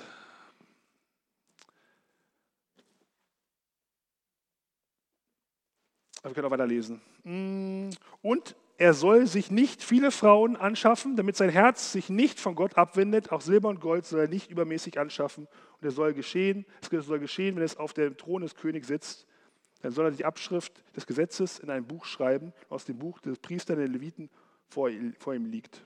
Aber 6.18 6.30
wir 6.30 6.34
können 6.34 6.46
auch 6.46 6.50
weiterlesen. 6.50 7.00
Mm, 7.24 7.88
und 8.20 8.54
er 8.80 8.94
soll 8.94 9.26
sich 9.26 9.50
nicht 9.50 9.82
viele 9.84 10.10
Frauen 10.10 10.56
anschaffen, 10.56 11.14
damit 11.14 11.36
sein 11.36 11.50
Herz 11.50 11.92
sich 11.92 12.08
nicht 12.08 12.40
von 12.40 12.54
Gott 12.54 12.78
abwendet. 12.78 13.30
Auch 13.30 13.42
Silber 13.42 13.68
und 13.68 13.78
Gold 13.78 14.06
soll 14.06 14.20
er 14.20 14.28
nicht 14.28 14.50
übermäßig 14.50 14.98
anschaffen. 14.98 15.46
Und 15.46 15.84
er 15.84 15.90
soll 15.90 16.14
geschehen, 16.14 16.64
es 16.80 16.88
soll 17.04 17.18
geschehen, 17.18 17.56
wenn 17.56 17.62
es 17.62 17.76
auf 17.76 17.92
dem 17.92 18.16
Thron 18.16 18.40
des 18.40 18.54
Königs 18.54 18.88
sitzt. 18.88 19.26
Dann 19.82 19.92
soll 19.92 20.06
er 20.06 20.12
die 20.12 20.24
Abschrift 20.24 20.82
des 20.96 21.06
Gesetzes 21.06 21.58
in 21.58 21.68
ein 21.68 21.86
Buch 21.86 22.06
schreiben, 22.06 22.54
aus 22.70 22.86
dem 22.86 22.98
Buch 22.98 23.18
des 23.18 23.38
Priesters 23.38 23.76
der 23.76 23.86
Leviten 23.86 24.30
vor 24.70 24.88
ihm 24.88 25.44
liegt. 25.44 25.84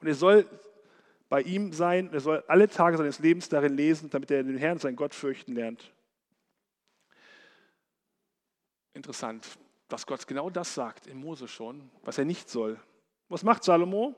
Und 0.00 0.08
er 0.08 0.16
soll 0.16 0.48
bei 1.28 1.42
ihm 1.42 1.72
sein, 1.72 2.12
er 2.12 2.20
soll 2.20 2.42
alle 2.48 2.68
Tage 2.68 2.96
seines 2.96 3.20
Lebens 3.20 3.48
darin 3.48 3.76
lesen, 3.76 4.10
damit 4.10 4.32
er 4.32 4.42
den 4.42 4.58
Herrn, 4.58 4.80
seinen 4.80 4.96
Gott, 4.96 5.14
fürchten 5.14 5.52
lernt. 5.52 5.94
Interessant 8.92 9.56
dass 9.94 10.06
Gott 10.06 10.26
genau 10.26 10.50
das 10.50 10.74
sagt 10.74 11.06
in 11.06 11.18
Mose 11.18 11.46
schon, 11.46 11.88
was 12.02 12.18
er 12.18 12.24
nicht 12.24 12.50
soll. 12.50 12.80
Was 13.28 13.44
macht 13.44 13.62
Salomo? 13.62 14.16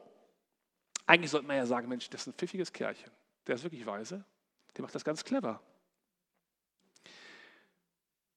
Eigentlich 1.05 1.31
sollte 1.31 1.47
man 1.47 1.57
ja 1.57 1.67
sagen, 1.67 1.87
Mensch, 1.87 2.09
das 2.09 2.23
ist 2.23 2.29
ein 2.29 2.33
pfiffiges 2.33 2.73
Kerlchen. 2.73 3.11
Der 3.47 3.57
ist 3.57 3.63
wirklich 3.63 3.85
weise. 3.85 4.25
Der 4.75 4.83
macht 4.83 4.95
das 4.95 5.05
ganz 5.05 5.23
clever. 5.23 5.61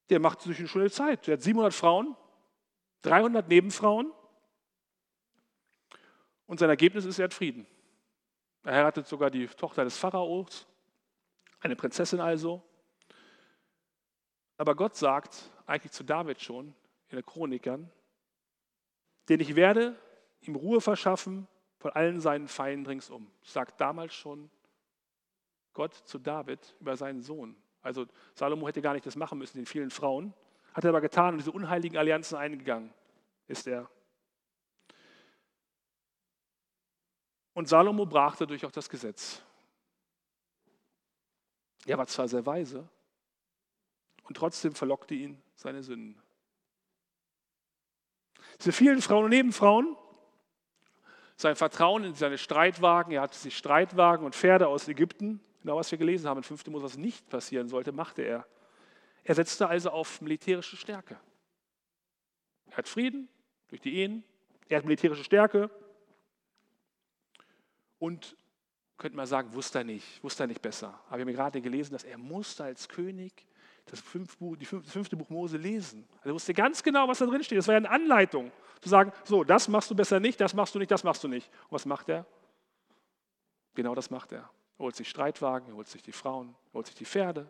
Der 0.10 0.20
macht 0.20 0.42
sich 0.42 0.60
eine 0.60 0.68
schöne 0.68 0.92
Zeit. 0.92 1.28
Der 1.28 1.36
hat 1.36 1.42
700 1.42 1.74
Frauen, 1.74 2.18
300 3.04 3.48
Nebenfrauen. 3.48 4.12
Und 6.46 6.60
sein 6.60 6.70
Ergebnis 6.70 7.06
ist, 7.06 7.20
er 7.20 7.26
hat 7.26 7.34
Frieden. 7.34 7.66
Er 8.64 8.74
heiratet 8.74 9.08
sogar 9.08 9.32
die 9.32 9.48
Tochter 9.48 9.86
des 9.86 9.98
Pharaos, 9.98 10.68
eine 11.62 11.78
Prinzessin 11.78 12.20
also. 12.20 12.62
Aber 14.58 14.76
Gott 14.76 14.98
sagt 14.98 15.50
eigentlich 15.66 15.94
zu 15.94 16.04
David 16.04 16.42
schon, 16.42 16.76
in 17.10 17.18
den 17.18 17.26
Chronikern, 17.26 17.92
denn 19.30 19.40
ich 19.40 19.56
werde 19.56 20.00
ihm 20.42 20.56
Ruhe 20.56 20.82
verschaffen 20.82 21.48
von 21.78 21.92
allen 21.92 22.20
seinen 22.20 22.48
Feinden 22.48 22.86
ringsum. 22.86 23.32
Sagt 23.42 23.80
damals 23.80 24.14
schon 24.14 24.50
Gott 25.74 25.94
zu 25.94 26.20
David 26.20 26.76
über 26.80 26.98
seinen 26.98 27.22
Sohn. 27.22 27.56
Also 27.82 28.06
Salomo 28.34 28.68
hätte 28.68 28.82
gar 28.82 28.94
nicht 28.94 29.06
das 29.06 29.16
machen 29.16 29.38
müssen, 29.38 29.58
den 29.58 29.66
vielen 29.66 29.92
Frauen. 29.92 30.34
Hat 30.74 30.84
er 30.84 30.90
aber 30.90 31.02
getan 31.02 31.34
und 31.34 31.38
diese 31.40 31.52
unheiligen 31.52 31.98
Allianzen 31.98 32.38
eingegangen 32.38 32.94
ist 33.48 33.68
er. 33.68 33.90
Und 37.54 37.68
Salomo 37.68 38.06
brach 38.06 38.36
dadurch 38.36 38.66
auch 38.66 38.72
das 38.72 38.90
Gesetz. 38.90 39.42
Er 41.86 41.98
war 41.98 42.08
zwar 42.08 42.28
sehr 42.28 42.46
weise 42.46 42.88
und 44.24 44.38
trotzdem 44.38 44.76
verlockte 44.76 45.16
ihn 45.16 45.42
seine 45.56 45.82
Sünden. 45.82 46.22
Diese 48.60 48.72
vielen 48.72 49.02
Frauen 49.02 49.26
und 49.26 49.30
Nebenfrauen, 49.30 49.96
sein 51.36 51.56
Vertrauen 51.56 52.04
in 52.04 52.16
seine 52.16 52.38
Streitwagen, 52.38 53.14
er 53.14 53.22
hatte 53.22 53.38
sich 53.38 53.58
Streitwagen 53.58 54.26
und 54.26 54.36
Pferde 54.36 54.68
aus 54.68 54.88
Ägypten, 54.90 55.40
genau 55.62 55.78
was 55.78 55.90
wir 55.92 55.98
gelesen 55.98 56.28
haben 56.28 56.38
in 56.38 56.44
5. 56.44 56.68
Mose, 56.68 56.84
was 56.84 56.98
nicht 56.98 57.30
passieren 57.30 57.70
sollte, 57.70 57.94
machte 57.94 58.22
er. 58.22 58.46
Er 59.24 59.36
setzte 59.36 59.68
also 59.68 59.92
auf 59.92 60.22
militärische 60.22 60.76
Stärke. 60.76 61.18
Er 62.72 62.78
hat 62.78 62.88
Frieden 62.90 63.30
durch 63.70 63.82
die 63.82 63.96
Ehen, 63.96 64.24
er 64.68 64.80
hat 64.80 64.86
militärische 64.86 65.24
Stärke 65.24 65.70
und 67.98 68.36
könnte 68.98 69.16
man 69.16 69.26
sagen, 69.26 69.54
wusste 69.54 69.80
er 69.80 69.84
nicht, 69.86 70.22
wusste 70.22 70.44
er 70.44 70.48
nicht 70.48 70.62
besser. 70.62 71.00
Aber 71.08 71.20
wir 71.20 71.26
haben 71.26 71.34
gerade 71.34 71.62
gelesen, 71.62 71.94
dass 71.94 72.04
er 72.04 72.18
musste 72.18 72.66
als 72.66 72.90
König 72.90 73.46
das 73.92 74.00
fünfte, 74.02 74.38
Buch, 74.38 74.56
das 74.58 74.92
fünfte 74.92 75.16
Buch 75.16 75.30
Mose 75.30 75.58
lesen. 75.58 76.08
Also 76.18 76.30
er 76.30 76.34
wusste 76.36 76.54
ganz 76.54 76.84
genau, 76.84 77.08
was 77.08 77.20
da 77.20 77.26
drin 77.26 77.44
steht. 77.44 77.58
Das 77.58 77.68
war 77.68 77.74
ja 77.74 77.80
eine 77.80 77.90
Anleitung, 77.90 78.52
zu 78.82 78.90
sagen, 78.90 79.12
so, 79.24 79.44
das 79.44 79.68
machst 79.68 79.90
du 79.92 79.96
besser 79.96 80.20
nicht, 80.20 80.40
das 80.40 80.54
machst 80.54 80.76
du 80.76 80.80
nicht, 80.80 80.92
das 80.92 81.04
machst 81.04 81.24
du 81.24 81.28
nicht. 81.28 81.50
Und 81.64 81.72
was 81.72 81.86
macht 81.86 82.10
er? 82.10 82.26
Genau 83.76 83.96
das 83.96 84.10
macht 84.10 84.32
er. 84.32 84.50
Er 84.78 84.84
holt 84.86 84.96
sich 84.96 85.10
Streitwagen, 85.10 85.70
er 85.70 85.76
holt 85.76 85.88
sich 85.88 86.02
die 86.02 86.12
Frauen, 86.12 86.56
er 86.72 86.74
holt 86.74 86.88
sich 86.88 86.96
die 86.96 87.06
Pferde. 87.06 87.50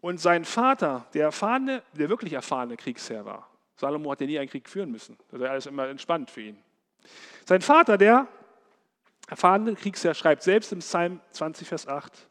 Und 0.00 0.18
sein 0.18 0.44
Vater, 0.44 1.06
der 1.14 1.24
erfahrene, 1.24 1.82
der 1.92 2.08
wirklich 2.08 2.32
erfahrene 2.32 2.76
Kriegsherr 2.76 3.24
war, 3.24 3.50
Salomo 3.76 4.12
hat 4.12 4.20
ja 4.20 4.26
nie 4.26 4.38
einen 4.38 4.48
Krieg 4.48 4.68
führen 4.68 4.90
müssen. 4.90 5.18
Das 5.30 5.40
war 5.40 5.50
alles 5.50 5.66
immer 5.66 5.88
entspannt 5.88 6.30
für 6.30 6.42
ihn. 6.42 6.62
Sein 7.44 7.60
Vater, 7.60 7.98
der 7.98 8.26
erfahrene 9.26 9.74
Kriegsherr, 9.74 10.14
schreibt 10.14 10.42
selbst 10.42 10.72
im 10.72 10.78
Psalm 10.80 11.20
20, 11.30 11.68
Vers 11.68 11.86
8, 11.86 12.28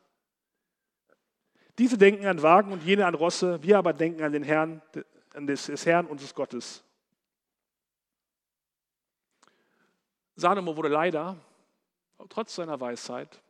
diese 1.77 1.97
denken 1.97 2.25
an 2.25 2.41
Wagen 2.41 2.71
und 2.71 2.83
jene 2.83 3.05
an 3.05 3.15
Rosse, 3.15 3.61
wir 3.61 3.77
aber 3.77 3.93
denken 3.93 4.23
an 4.23 4.31
den 4.31 4.43
Herrn, 4.43 4.81
an 5.33 5.45
des, 5.45 5.85
Herrn 5.85 6.05
unseres 6.05 6.33
Gottes. 6.33 6.83
Salomo 10.37 10.75
wurde 10.77 10.89
leider, 10.89 11.37
trotz 12.29 12.55
seiner 12.55 12.79
Weisheit, 12.79 13.41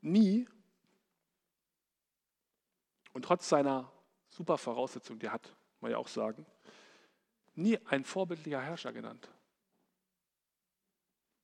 nie 0.00 0.48
und 3.12 3.24
trotz 3.24 3.48
seiner 3.48 3.90
super 4.28 4.58
Voraussetzung, 4.58 5.18
die 5.18 5.28
hat, 5.28 5.54
man 5.80 5.92
ja 5.92 5.98
auch 5.98 6.08
sagen, 6.08 6.46
nie 7.54 7.78
ein 7.86 8.04
vorbildlicher 8.04 8.60
Herrscher 8.60 8.92
genannt. 8.92 9.28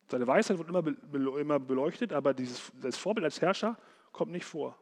Seine 0.09 0.27
Weisheit 0.27 0.59
wird 0.59 0.69
immer, 0.69 1.39
immer 1.39 1.59
beleuchtet, 1.59 2.13
aber 2.13 2.33
dieses, 2.33 2.71
das 2.81 2.97
Vorbild 2.97 3.25
als 3.25 3.41
Herrscher 3.41 3.77
kommt 4.13 4.33
nicht 4.33 4.45
vor. 4.45 4.79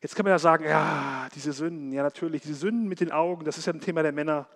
Jetzt 0.00 0.16
kann 0.16 0.24
man 0.24 0.32
ja 0.32 0.38
sagen, 0.38 0.64
ja, 0.64 1.28
diese 1.34 1.52
Sünden, 1.52 1.92
ja 1.92 2.02
natürlich, 2.02 2.42
diese 2.42 2.54
Sünden 2.54 2.88
mit 2.88 3.00
den 3.00 3.12
Augen, 3.12 3.44
das 3.44 3.56
ist 3.56 3.66
ja 3.66 3.72
ein 3.72 3.80
Thema 3.80 4.02
der 4.02 4.12
Männer. 4.12 4.48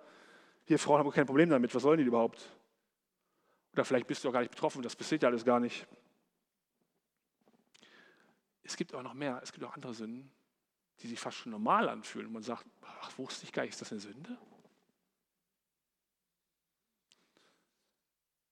Wir 0.67 0.77
Frauen 0.77 0.99
haben 0.99 1.11
kein 1.11 1.25
Problem 1.25 1.49
damit, 1.49 1.73
was 1.73 1.81
sollen 1.81 1.97
die 1.97 2.03
überhaupt? 2.03 2.51
Oder 3.73 3.85
vielleicht 3.85 4.07
bist 4.07 4.23
du 4.23 4.29
auch 4.29 4.33
gar 4.33 4.41
nicht 4.41 4.51
betroffen, 4.51 4.81
das 4.81 4.95
passiert 4.95 5.23
ja 5.23 5.29
alles 5.29 5.45
gar 5.45 5.59
nicht. 5.59 5.87
Es 8.61 8.75
gibt 8.77 8.93
auch 8.93 9.01
noch 9.01 9.15
mehr, 9.15 9.39
es 9.41 9.51
gibt 9.51 9.65
auch 9.65 9.73
andere 9.73 9.93
Sünden, 9.93 10.29
die 11.01 11.07
sich 11.07 11.19
fast 11.19 11.37
schon 11.37 11.51
normal 11.51 11.89
anfühlen. 11.89 12.31
Man 12.31 12.43
sagt, 12.43 12.65
ach, 13.01 13.17
wusste 13.17 13.45
ich 13.45 13.51
gar 13.51 13.63
nicht, 13.63 13.71
ist 13.71 13.81
das 13.81 13.91
eine 13.91 14.01
Sünde? 14.01 14.37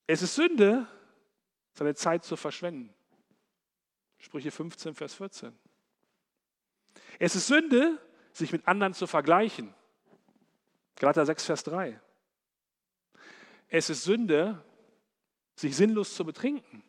Es 0.07 0.21
ist 0.21 0.35
Sünde, 0.35 0.87
seine 1.73 1.93
Zeit 1.93 2.23
zu 2.23 2.37
verschwenden. 2.37 2.93
Sprüche 4.17 4.51
15, 4.51 4.95
Vers 4.95 5.13
14. 5.15 5.55
Es 7.19 7.35
ist 7.35 7.47
Sünde, 7.47 8.01
sich 8.31 8.51
mit 8.51 8.67
anderen 8.67 8.93
zu 8.93 9.05
vergleichen. 9.05 9.73
Galater 10.95 11.25
6, 11.25 11.45
Vers 11.45 11.63
3. 11.65 11.99
Es 13.67 13.89
ist 13.89 14.03
Sünde, 14.03 14.63
sich 15.55 15.75
sinnlos 15.75 16.15
zu 16.15 16.23
betrinken. 16.23 16.83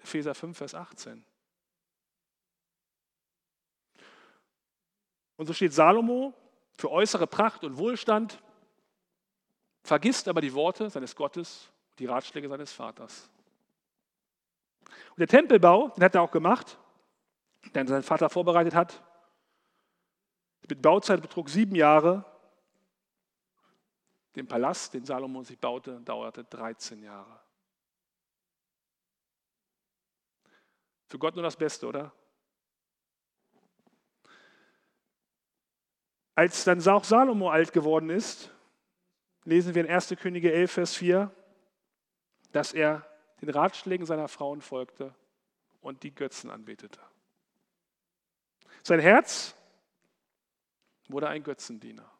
Epheser 0.00 0.34
5, 0.34 0.58
Vers 0.58 0.74
18. 0.74 1.24
Und 5.36 5.46
so 5.46 5.52
steht 5.52 5.72
Salomo 5.72 6.34
für 6.74 6.90
äußere 6.90 7.26
Pracht 7.26 7.62
und 7.62 7.78
Wohlstand, 7.78 8.42
vergisst 9.82 10.28
aber 10.28 10.40
die 10.40 10.54
Worte 10.54 10.90
seines 10.90 11.14
Gottes 11.14 11.70
die 11.98 12.06
Ratschläge 12.06 12.48
seines 12.48 12.72
Vaters. 12.72 13.30
Und 15.10 15.18
der 15.18 15.28
Tempelbau, 15.28 15.88
den 15.88 16.04
hat 16.04 16.14
er 16.14 16.22
auch 16.22 16.30
gemacht, 16.30 16.78
den 17.74 17.86
sein 17.86 18.02
Vater 18.02 18.28
vorbereitet 18.28 18.74
hat. 18.74 19.02
Die 20.68 20.74
Bauzeit 20.74 21.22
betrug 21.22 21.48
sieben 21.48 21.74
Jahre. 21.74 22.24
Den 24.34 24.46
Palast, 24.46 24.94
den 24.94 25.04
Salomon 25.04 25.44
sich 25.44 25.58
baute, 25.58 26.00
dauerte 26.00 26.44
13 26.44 27.02
Jahre. 27.02 27.40
Für 31.06 31.18
Gott 31.18 31.34
nur 31.34 31.44
das 31.44 31.56
Beste, 31.56 31.86
oder? 31.86 32.12
Als 36.34 36.64
dann 36.64 36.86
auch 36.86 37.04
Salomo 37.04 37.48
alt 37.48 37.72
geworden 37.72 38.10
ist, 38.10 38.52
lesen 39.44 39.74
wir 39.74 39.84
in 39.84 39.90
1. 39.90 40.14
Könige 40.20 40.52
11, 40.52 40.72
Vers 40.72 40.94
4, 40.94 41.34
dass 42.52 42.72
er 42.72 43.06
den 43.40 43.50
Ratschlägen 43.50 44.06
seiner 44.06 44.28
Frauen 44.28 44.60
folgte 44.60 45.14
und 45.80 46.02
die 46.02 46.14
Götzen 46.14 46.50
anbetete. 46.50 47.00
Sein 48.82 49.00
Herz 49.00 49.54
wurde 51.08 51.28
ein 51.28 51.42
Götzendiener. 51.42 52.10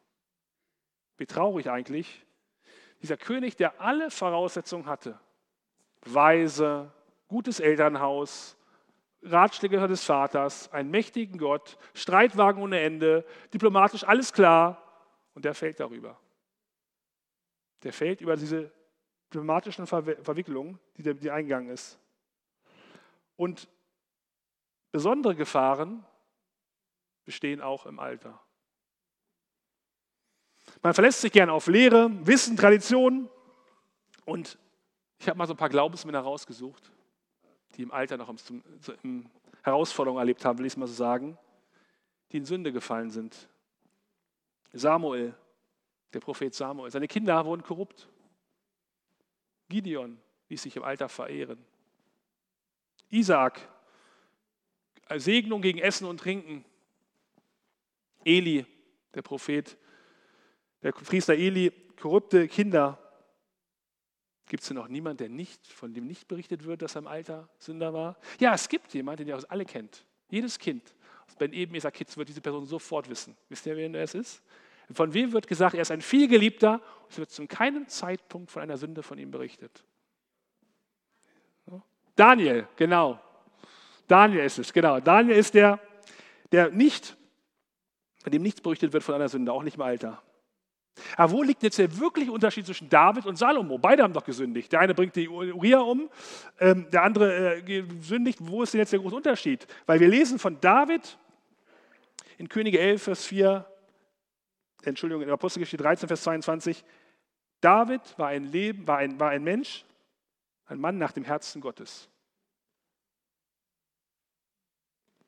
Wie 1.17 1.25
traurig 1.25 1.69
eigentlich. 1.69 2.25
Dieser 3.01 3.17
König, 3.17 3.55
der 3.55 3.81
alle 3.81 4.11
Voraussetzungen 4.11 4.85
hatte, 4.85 5.19
weise, 6.01 6.91
gutes 7.27 7.59
Elternhaus, 7.59 8.57
Ratschläge 9.23 9.87
des 9.87 10.03
Vaters, 10.03 10.71
einen 10.71 10.89
mächtigen 10.89 11.37
Gott, 11.37 11.77
Streitwagen 11.93 12.61
ohne 12.61 12.79
Ende, 12.79 13.25
diplomatisch 13.53 14.03
alles 14.03 14.31
klar, 14.33 14.81
und 15.33 15.45
der 15.45 15.53
fällt 15.53 15.79
darüber. 15.79 16.19
Der 17.83 17.93
fällt 17.93 18.21
über 18.21 18.35
diese 18.35 18.71
diplomatischen 19.29 19.87
Verwicklung, 19.87 20.79
die, 20.97 21.13
die 21.13 21.31
eingegangen 21.31 21.69
ist. 21.69 21.99
Und 23.35 23.67
besondere 24.91 25.35
Gefahren 25.35 26.05
bestehen 27.25 27.61
auch 27.61 27.85
im 27.85 27.99
Alter. 27.99 28.39
Man 30.81 30.93
verlässt 30.93 31.21
sich 31.21 31.31
gern 31.31 31.49
auf 31.49 31.67
Lehre, 31.67 32.09
Wissen, 32.25 32.57
Tradition. 32.57 33.29
Und 34.25 34.57
ich 35.19 35.27
habe 35.27 35.37
mal 35.37 35.47
so 35.47 35.53
ein 35.53 35.57
paar 35.57 35.69
Glaubensmänner 35.69 36.19
rausgesucht, 36.19 36.91
die 37.75 37.83
im 37.83 37.91
Alter 37.91 38.17
noch 38.17 38.33
Herausforderungen 39.61 40.19
erlebt 40.19 40.45
haben, 40.45 40.59
will 40.59 40.65
ich 40.65 40.73
es 40.73 40.77
mal 40.77 40.87
so 40.87 40.93
sagen, 40.93 41.37
die 42.31 42.37
in 42.37 42.45
Sünde 42.45 42.71
gefallen 42.71 43.09
sind. 43.09 43.49
Samuel, 44.73 45.33
der 46.13 46.19
Prophet 46.19 46.53
Samuel. 46.53 46.91
Seine 46.91 47.07
Kinder 47.07 47.45
wurden 47.45 47.63
korrupt. 47.63 48.07
Gideon 49.69 50.19
ließ 50.49 50.61
sich 50.61 50.75
im 50.75 50.83
Alter 50.83 51.09
verehren. 51.09 51.63
Isaak, 53.09 53.59
Segnung 55.15 55.61
gegen 55.61 55.79
Essen 55.79 56.05
und 56.05 56.19
Trinken. 56.19 56.65
Eli, 58.25 58.65
der 59.13 59.21
Prophet, 59.21 59.77
der 60.81 60.91
Priester 60.91 61.33
Eli, 61.33 61.71
korrupte 61.99 62.47
Kinder. 62.47 62.99
Gibt 64.47 64.63
es 64.63 64.67
denn 64.67 64.77
noch 64.77 64.87
niemanden, 64.87 65.17
der 65.17 65.29
nicht, 65.29 65.67
von 65.67 65.93
dem 65.93 66.07
nicht 66.07 66.27
berichtet 66.27 66.63
wird, 66.65 66.81
dass 66.81 66.95
er 66.95 66.99
im 66.99 67.07
Alter 67.07 67.49
Sünder 67.57 67.93
war? 67.93 68.17
Ja, 68.39 68.53
es 68.53 68.69
gibt 68.69 68.93
jemanden, 68.93 69.25
den 69.25 69.27
ihr 69.27 69.51
alle 69.51 69.65
kennt. 69.65 70.05
Jedes 70.29 70.57
Kind 70.57 70.93
aus 71.27 71.35
Ben 71.35 71.53
Eben 71.53 71.75
Eser 71.75 71.91
Kids 71.91 72.15
wird 72.17 72.29
diese 72.29 72.41
Person 72.41 72.65
sofort 72.65 73.09
wissen. 73.09 73.35
Wisst 73.49 73.65
ihr, 73.65 73.75
wer 73.75 73.93
es 73.95 74.13
ist? 74.13 74.41
Von 74.91 75.13
wem 75.13 75.33
wird 75.33 75.47
gesagt, 75.47 75.75
er 75.75 75.81
ist 75.81 75.91
ein 75.91 76.01
vielgeliebter 76.01 76.81
es 77.09 77.17
wird 77.17 77.31
zu 77.31 77.45
keinem 77.47 77.87
Zeitpunkt 77.87 78.51
von 78.51 78.61
einer 78.61 78.77
Sünde 78.77 79.03
von 79.03 79.17
ihm 79.17 79.31
berichtet. 79.31 79.83
Daniel, 82.15 82.67
genau. 82.75 83.19
Daniel 84.07 84.43
ist 84.43 84.57
es, 84.57 84.73
genau. 84.73 84.99
Daniel 84.99 85.37
ist 85.37 85.53
der, 85.53 85.79
der 86.51 86.71
nicht, 86.71 87.15
bei 88.23 88.31
dem 88.31 88.41
nichts 88.41 88.59
berichtet 88.59 88.91
wird 88.91 89.03
von 89.03 89.15
einer 89.15 89.29
Sünde, 89.29 89.53
auch 89.53 89.63
nicht 89.63 89.75
im 89.75 89.81
Alter. 89.81 90.21
Aber 91.15 91.31
wo 91.31 91.43
liegt 91.43 91.61
jetzt 91.61 91.77
der 91.77 91.95
wirkliche 91.99 92.31
Unterschied 92.31 92.65
zwischen 92.65 92.89
David 92.89 93.27
und 93.27 93.35
Salomo? 93.35 93.77
Beide 93.77 94.01
haben 94.01 94.13
doch 94.13 94.23
gesündigt. 94.23 94.71
Der 94.71 94.79
eine 94.79 94.95
bringt 94.95 95.15
die 95.15 95.29
Uriah 95.29 95.81
um, 95.81 96.09
ähm, 96.59 96.89
der 96.89 97.03
andere 97.03 97.57
äh, 97.57 97.83
sündigt. 98.01 98.39
Wo 98.41 98.63
ist 98.63 98.73
denn 98.73 98.79
jetzt 98.79 98.93
der 98.93 98.99
große 98.99 99.15
Unterschied? 99.15 99.67
Weil 99.85 99.99
wir 99.99 100.07
lesen 100.07 100.39
von 100.39 100.59
David 100.59 101.19
in 102.39 102.49
Könige 102.49 102.79
11, 102.79 103.03
Vers 103.03 103.25
4, 103.25 103.63
Entschuldigung, 104.83 105.23
in 105.23 105.29
Apostelgeschichte 105.29 105.83
13, 105.83 106.07
Vers 106.07 106.23
22, 106.23 106.83
David 107.61 108.01
war 108.17 108.27
ein, 108.27 108.43
Leben, 108.43 108.87
war, 108.87 108.97
ein, 108.97 109.19
war 109.19 109.29
ein 109.29 109.43
Mensch, 109.43 109.85
ein 110.65 110.79
Mann 110.79 110.97
nach 110.97 111.11
dem 111.11 111.23
Herzen 111.23 111.61
Gottes. 111.61 112.09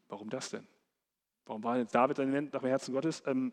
Warum 0.08 0.30
das 0.30 0.50
denn? 0.50 0.68
Warum 1.46 1.64
war 1.64 1.84
David 1.86 2.20
ein 2.20 2.32
Mensch 2.32 2.54
nach 2.54 2.62
dem 2.62 2.70
Herzen 2.70 2.94
Gottes? 2.94 3.24
Ähm, 3.26 3.52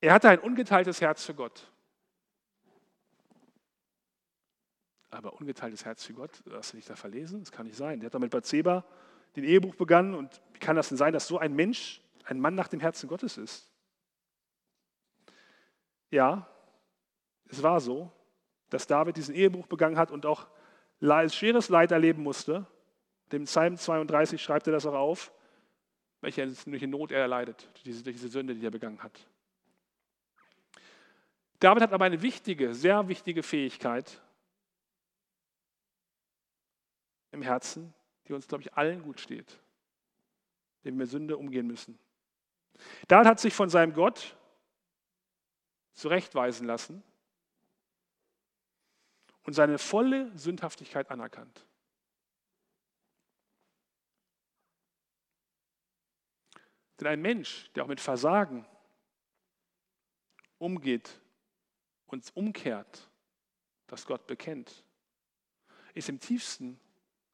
er 0.00 0.12
hatte 0.12 0.28
ein 0.28 0.38
ungeteiltes 0.38 1.00
Herz 1.00 1.24
für 1.24 1.34
Gott. 1.34 1.70
Aber 5.10 5.32
ungeteiltes 5.32 5.84
Herz 5.84 6.04
für 6.04 6.12
Gott, 6.12 6.42
hast 6.52 6.72
du 6.72 6.76
nicht 6.76 6.90
da 6.90 6.96
verlesen? 6.96 7.40
Das 7.40 7.50
kann 7.50 7.66
nicht 7.66 7.76
sein. 7.76 8.00
Der 8.00 8.06
hat 8.06 8.14
doch 8.14 8.20
mit 8.20 8.30
Bathseba 8.30 8.84
den 9.34 9.44
Ehebuch 9.44 9.74
begangen 9.74 10.14
und 10.14 10.42
wie 10.52 10.58
kann 10.58 10.76
das 10.76 10.88
denn 10.88 10.98
sein, 10.98 11.12
dass 11.12 11.26
so 11.26 11.38
ein 11.38 11.54
Mensch 11.54 12.02
ein 12.26 12.40
Mann 12.40 12.54
nach 12.54 12.68
dem 12.68 12.80
Herzen 12.80 13.08
Gottes 13.08 13.38
ist? 13.38 13.70
Ja, 16.10 16.48
es 17.48 17.62
war 17.62 17.80
so, 17.80 18.10
dass 18.70 18.86
David 18.86 19.16
diesen 19.16 19.34
Ehebuch 19.34 19.66
begangen 19.66 19.98
hat 19.98 20.10
und 20.10 20.26
auch 20.26 20.46
schweres 21.00 21.68
Leid 21.68 21.92
erleben 21.92 22.22
musste. 22.22 22.66
Dem 23.32 23.44
Psalm 23.44 23.76
32 23.76 24.42
schreibt 24.42 24.66
er 24.66 24.72
das 24.72 24.86
auch 24.86 24.94
auf, 24.94 25.32
welche 26.20 26.86
Not 26.86 27.12
er 27.12 27.20
erleidet, 27.20 27.68
diese, 27.84 28.02
diese 28.02 28.28
Sünde, 28.28 28.54
die 28.54 28.66
er 28.66 28.70
begangen 28.70 29.02
hat. 29.02 29.26
David 31.60 31.82
hat 31.82 31.92
aber 31.92 32.04
eine 32.04 32.22
wichtige, 32.22 32.74
sehr 32.74 33.08
wichtige 33.08 33.42
Fähigkeit 33.42 34.20
im 37.30 37.42
Herzen, 37.42 37.94
die 38.26 38.32
uns, 38.32 38.46
glaube 38.46 38.62
ich, 38.62 38.74
allen 38.74 39.02
gut 39.02 39.20
steht, 39.20 39.58
dem 40.84 40.98
wir 40.98 41.06
Sünde 41.06 41.36
umgehen 41.36 41.66
müssen. 41.66 41.98
David 43.08 43.26
hat 43.26 43.40
sich 43.40 43.54
von 43.54 43.68
seinem 43.68 43.92
Gott 43.92 44.36
zurechtweisen 45.94 46.66
lassen 46.66 47.02
und 49.44 49.52
seine 49.52 49.78
volle 49.78 50.36
Sündhaftigkeit 50.36 51.10
anerkannt. 51.10 51.66
Denn 57.00 57.08
ein 57.08 57.20
Mensch, 57.20 57.70
der 57.72 57.84
auch 57.84 57.88
mit 57.88 58.00
Versagen 58.00 58.66
umgeht 60.58 61.20
und 62.06 62.30
umkehrt, 62.34 63.10
das 63.86 64.06
Gott 64.06 64.26
bekennt, 64.26 64.84
ist 65.94 66.08
im 66.08 66.18
tiefsten 66.18 66.80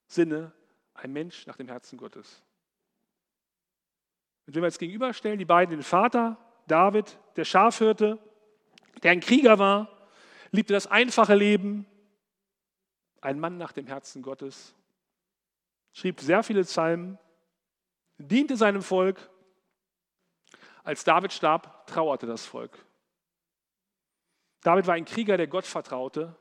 Sinne 0.07 0.52
ein 0.94 1.12
Mensch 1.12 1.46
nach 1.46 1.57
dem 1.57 1.68
Herzen 1.68 1.96
Gottes. 1.96 2.42
Und 4.46 4.55
wenn 4.55 4.62
wir 4.62 4.68
jetzt 4.68 4.78
gegenüberstellen, 4.78 5.38
die 5.38 5.44
beiden, 5.44 5.76
den 5.76 5.83
Vater, 5.83 6.37
David, 6.66 7.18
der 7.37 7.44
Schafhirte, 7.44 8.18
der 9.02 9.12
ein 9.12 9.20
Krieger 9.20 9.59
war, 9.59 9.88
liebte 10.50 10.72
das 10.72 10.87
einfache 10.87 11.35
Leben, 11.35 11.87
ein 13.20 13.38
Mann 13.38 13.57
nach 13.57 13.72
dem 13.72 13.87
Herzen 13.87 14.22
Gottes, 14.22 14.74
schrieb 15.92 16.20
sehr 16.20 16.42
viele 16.42 16.62
Psalmen, 16.62 17.18
diente 18.18 18.57
seinem 18.57 18.83
Volk. 18.83 19.31
Als 20.85 21.05
David 21.05 21.33
starb, 21.33 21.87
trauerte 21.87 22.26
das 22.26 22.44
Volk. 22.44 22.85
David 24.62 24.87
war 24.87 24.94
ein 24.94 25.05
Krieger, 25.05 25.37
der 25.37 25.46
Gott 25.46 25.66
vertraute. 25.66 26.37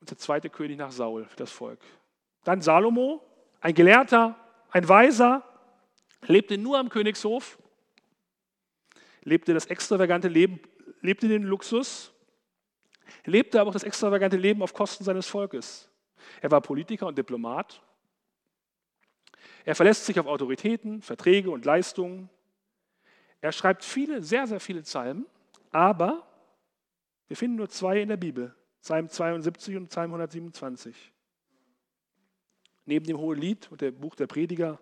Und 0.00 0.10
der 0.10 0.18
zweite 0.18 0.50
König 0.50 0.76
nach 0.76 0.90
Saul 0.90 1.24
für 1.24 1.36
das 1.36 1.50
Volk. 1.50 1.80
Dann 2.44 2.60
Salomo, 2.60 3.22
ein 3.64 3.74
Gelehrter, 3.74 4.36
ein 4.72 4.86
Weiser, 4.86 5.42
lebte 6.26 6.58
nur 6.58 6.78
am 6.78 6.90
Königshof, 6.90 7.58
lebte 9.22 9.54
das 9.54 9.64
extravagante 9.66 10.28
Leben, 10.28 10.60
lebte 11.00 11.28
den 11.28 11.44
Luxus, 11.44 12.12
lebte 13.24 13.58
aber 13.58 13.70
auch 13.70 13.72
das 13.72 13.82
extravagante 13.82 14.36
Leben 14.36 14.62
auf 14.62 14.74
Kosten 14.74 15.02
seines 15.02 15.26
Volkes. 15.26 15.88
Er 16.42 16.50
war 16.50 16.60
Politiker 16.60 17.06
und 17.06 17.16
Diplomat. 17.16 17.80
Er 19.64 19.74
verlässt 19.74 20.04
sich 20.04 20.20
auf 20.20 20.26
Autoritäten, 20.26 21.00
Verträge 21.00 21.50
und 21.50 21.64
Leistungen. 21.64 22.28
Er 23.40 23.52
schreibt 23.52 23.82
viele, 23.82 24.22
sehr, 24.22 24.46
sehr 24.46 24.60
viele 24.60 24.82
Psalmen, 24.82 25.24
aber 25.70 26.28
wir 27.28 27.36
finden 27.38 27.56
nur 27.56 27.70
zwei 27.70 28.02
in 28.02 28.10
der 28.10 28.18
Bibel, 28.18 28.54
Psalm 28.82 29.08
72 29.08 29.74
und 29.74 29.88
Psalm 29.88 30.10
127. 30.10 31.13
Neben 32.86 33.06
dem 33.06 33.18
Hohen 33.18 33.38
Lied 33.38 33.70
und 33.70 33.80
dem 33.80 33.98
Buch 33.98 34.14
der 34.14 34.26
Prediger. 34.26 34.78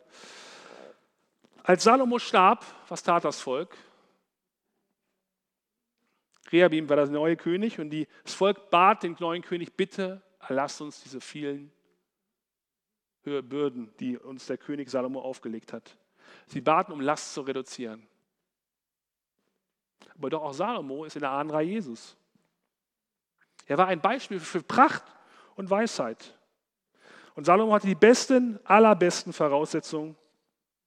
Als 1.62 1.84
Salomo 1.84 2.18
starb, 2.18 2.64
was 2.88 3.02
tat 3.02 3.24
das 3.24 3.40
Volk? 3.40 3.76
Rehabim 6.50 6.88
war 6.88 6.96
der 6.96 7.06
neue 7.06 7.36
König 7.36 7.78
und 7.78 7.94
das 8.24 8.34
Volk 8.34 8.70
bat 8.70 9.02
den 9.02 9.16
neuen 9.20 9.42
König, 9.42 9.76
bitte 9.76 10.22
erlass 10.40 10.80
uns 10.80 11.02
diese 11.02 11.20
vielen 11.20 11.72
Bürden, 13.22 13.94
die 14.00 14.18
uns 14.18 14.46
der 14.46 14.58
König 14.58 14.90
Salomo 14.90 15.20
aufgelegt 15.20 15.72
hat. 15.72 15.96
Sie 16.46 16.60
baten, 16.60 16.92
um 16.92 17.00
Last 17.00 17.32
zu 17.34 17.42
reduzieren. 17.42 18.06
Aber 20.16 20.30
doch 20.30 20.42
auch 20.42 20.52
Salomo 20.52 21.04
ist 21.04 21.14
in 21.16 21.20
der 21.20 21.30
Ahnenreihe 21.30 21.68
Jesus. 21.68 22.16
Er 23.66 23.78
war 23.78 23.86
ein 23.86 24.00
Beispiel 24.00 24.40
für 24.40 24.62
Pracht 24.62 25.04
und 25.54 25.70
Weisheit. 25.70 26.36
Und 27.34 27.44
Salomo 27.44 27.72
hatte 27.72 27.86
die 27.86 27.94
besten, 27.94 28.58
allerbesten 28.64 29.32
Voraussetzungen 29.32 30.16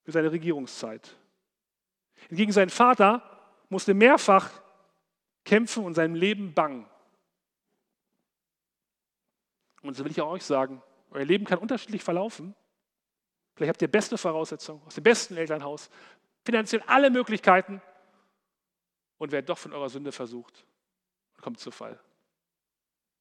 für 0.03 0.11
seine 0.11 0.31
Regierungszeit. 0.31 1.15
Hingegen 2.29 2.51
sein 2.51 2.69
Vater 2.69 3.23
musste 3.69 3.93
mehrfach 3.93 4.49
kämpfen 5.43 5.85
und 5.85 5.95
seinem 5.95 6.15
Leben 6.15 6.53
bangen. 6.53 6.87
Und 9.81 9.95
so 9.95 10.03
will 10.03 10.11
ich 10.11 10.21
auch 10.21 10.31
euch 10.31 10.43
sagen, 10.43 10.81
euer 11.11 11.25
Leben 11.25 11.45
kann 11.45 11.59
unterschiedlich 11.59 12.03
verlaufen. 12.03 12.55
Vielleicht 13.55 13.69
habt 13.69 13.81
ihr 13.81 13.87
beste 13.87 14.17
Voraussetzungen 14.17 14.81
aus 14.85 14.95
dem 14.95 15.03
besten 15.03 15.37
Elternhaus, 15.37 15.89
finanziell 16.43 16.83
alle 16.87 17.09
Möglichkeiten 17.09 17.81
und 19.17 19.31
werdet 19.31 19.49
doch 19.49 19.57
von 19.57 19.73
eurer 19.73 19.89
Sünde 19.89 20.11
versucht 20.11 20.65
und 21.35 21.41
kommt 21.43 21.59
zu 21.59 21.71
Fall. 21.71 21.99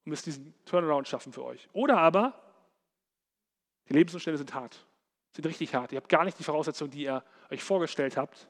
Und 0.05 0.11
müsst 0.11 0.27
diesen 0.27 0.55
Turnaround 0.65 1.07
schaffen 1.07 1.33
für 1.33 1.45
euch. 1.45 1.69
Oder 1.73 1.99
aber, 1.99 2.41
die 3.89 3.93
Lebensumstände 3.93 4.39
sind 4.39 4.55
hart, 4.55 4.87
sind 5.33 5.47
richtig 5.47 5.75
hart. 5.75 5.93
Ihr 5.93 5.97
habt 5.97 6.09
gar 6.09 6.25
nicht 6.25 6.39
die 6.39 6.45
Voraussetzungen, 6.45 6.91
die 6.91 7.03
ihr 7.03 7.23
euch 7.51 7.63
vorgestellt 7.63 8.17
habt. 8.17 8.49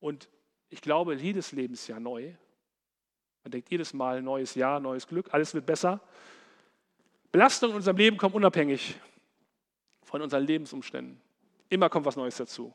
Und 0.00 0.28
ich 0.68 0.80
glaube, 0.80 1.14
jedes 1.14 1.52
Lebensjahr 1.52 2.00
neu. 2.00 2.34
Man 3.44 3.50
denkt 3.50 3.70
jedes 3.70 3.92
Mal 3.92 4.22
neues 4.22 4.54
Jahr, 4.54 4.80
neues 4.80 5.06
Glück, 5.06 5.32
alles 5.32 5.52
wird 5.54 5.66
besser. 5.66 6.00
Belastungen 7.32 7.72
in 7.72 7.76
unserem 7.76 7.96
Leben 7.96 8.16
kommen 8.16 8.34
unabhängig 8.34 8.94
von 10.04 10.22
unseren 10.22 10.44
Lebensumständen. 10.44 11.20
Immer 11.68 11.88
kommt 11.88 12.06
was 12.06 12.16
Neues 12.16 12.36
dazu. 12.36 12.74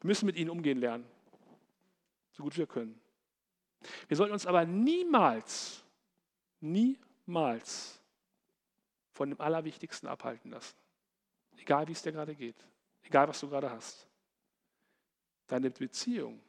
Wir 0.00 0.08
müssen 0.08 0.26
mit 0.26 0.36
ihnen 0.36 0.50
umgehen 0.50 0.78
lernen, 0.78 1.06
so 2.32 2.42
gut 2.42 2.56
wir 2.58 2.66
können. 2.66 3.00
Wir 4.08 4.16
sollten 4.16 4.32
uns 4.32 4.46
aber 4.46 4.64
niemals, 4.64 5.82
niemals 6.60 8.01
von 9.12 9.30
dem 9.30 9.40
Allerwichtigsten 9.40 10.08
abhalten 10.08 10.50
lassen. 10.50 10.76
Egal 11.58 11.86
wie 11.88 11.92
es 11.92 12.02
dir 12.02 12.12
gerade 12.12 12.34
geht, 12.34 12.56
egal 13.02 13.28
was 13.28 13.40
du 13.40 13.48
gerade 13.48 13.70
hast 13.70 14.08
deine 15.52 15.70
Beziehung 15.70 16.40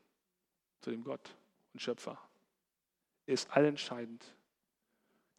zu 0.80 0.90
dem 0.90 1.04
Gott 1.04 1.36
und 1.74 1.82
Schöpfer 1.82 2.18
ist 3.26 3.52
allentscheidend. 3.52 4.24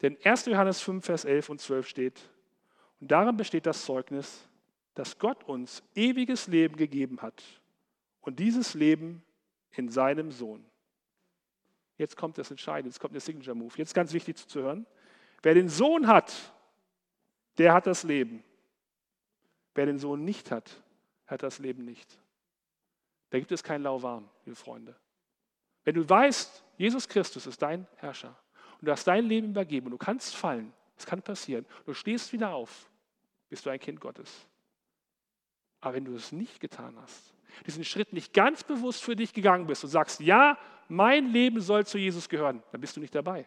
Denn 0.03 0.19
1. 0.23 0.47
Johannes 0.47 0.81
5, 0.83 1.05
Vers 1.05 1.25
11 1.25 1.49
und 1.49 1.61
12 1.61 1.89
steht, 1.89 2.31
und 3.01 3.11
darin 3.11 3.37
besteht 3.37 3.67
das 3.67 3.85
Zeugnis, 3.85 4.47
dass 4.95 5.19
Gott 5.19 5.45
uns 5.45 5.83
ewiges 5.95 6.47
Leben 6.47 6.77
gegeben 6.77 7.23
hat 7.23 7.43
und 8.21 8.39
dieses 8.39 8.75
Leben 8.75 9.23
in 9.73 9.89
seinem 9.89 10.31
Sohn. 10.31 10.65
Jetzt 11.97 12.17
kommt 12.17 12.39
das 12.39 12.51
Entscheidende, 12.51 12.91
jetzt 12.91 13.01
kommt 13.01 13.15
der 13.15 13.21
Signature 13.21 13.57
Move. 13.57 13.75
Jetzt 13.77 13.95
ganz 13.95 14.13
wichtig 14.13 14.37
zu 14.37 14.61
hören. 14.61 14.87
Wer 15.43 15.55
den 15.55 15.69
Sohn 15.69 16.07
hat, 16.07 16.54
der 17.59 17.73
hat 17.73 17.87
das 17.87 18.03
Leben. 18.03 18.43
Wer 19.75 19.87
den 19.87 19.99
Sohn 19.99 20.25
nicht 20.25 20.51
hat, 20.51 20.83
hat 21.27 21.43
das 21.43 21.59
Leben 21.59 21.85
nicht. 21.85 22.19
Da 23.31 23.39
gibt 23.39 23.51
es 23.53 23.63
kein 23.63 23.83
Lauwarm, 23.83 24.29
liebe 24.45 24.57
Freunde. 24.57 24.95
Wenn 25.85 25.95
du 25.95 26.09
weißt, 26.09 26.65
Jesus 26.77 27.09
Christus 27.09 27.47
ist 27.47 27.61
dein 27.61 27.87
Herrscher 27.97 28.37
und 28.81 28.87
du 28.87 28.93
hast 28.93 29.07
dein 29.07 29.27
Leben 29.27 29.51
übergeben 29.51 29.87
und 29.87 29.93
du 29.93 29.99
kannst 29.99 30.35
fallen, 30.35 30.73
es 30.97 31.07
kann 31.07 31.23
passieren, 31.23 31.67
du 31.85 31.95
stehst 31.95 32.33
wieder 32.33 32.51
auf, 32.51 32.89
bist 33.49 33.67
du 33.67 33.71
ein 33.71 33.81
Kind 33.81 34.01
Gottes. 34.01 34.47
Aber 35.81 35.95
wenn 35.95 36.05
du 36.05 36.15
es 36.15 36.33
nicht 36.33 36.61
getan 36.61 36.97
hast, 37.01 37.35
diesen 37.67 37.85
Schritt 37.85 38.13
nicht 38.13 38.33
ganz 38.33 38.65
bewusst 38.65 39.03
für 39.03 39.17
dich 39.17 39.33
gegangen 39.33 39.67
bist 39.67 39.85
und 39.85 39.91
sagst, 39.91 40.21
ja, 40.21 40.59
mein 40.89 41.31
Leben 41.31 41.61
soll 41.61 41.87
zu 41.87 41.99
Jesus 41.99 42.29
gehören, 42.29 42.63
dann 42.73 42.81
bist 42.81 42.97
du 42.97 43.01
nicht 43.01 43.15
dabei. 43.15 43.47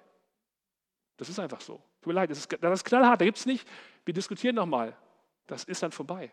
Das 1.18 1.30
ist 1.30 1.40
einfach 1.40 1.62
so. 1.62 1.82
Tut 2.02 2.08
mir 2.08 2.14
leid, 2.14 2.30
das 2.30 2.40
ist, 2.40 2.58
das 2.62 2.80
ist 2.80 2.84
knallhart. 2.86 3.22
Da 3.22 3.26
gibt 3.26 3.38
es 3.38 3.46
nicht, 3.46 3.68
wir 4.06 4.14
diskutieren 4.14 4.56
nochmal. 4.56 4.96
Das 5.48 5.64
ist 5.64 5.82
dann 5.84 5.92
vorbei. 5.92 6.32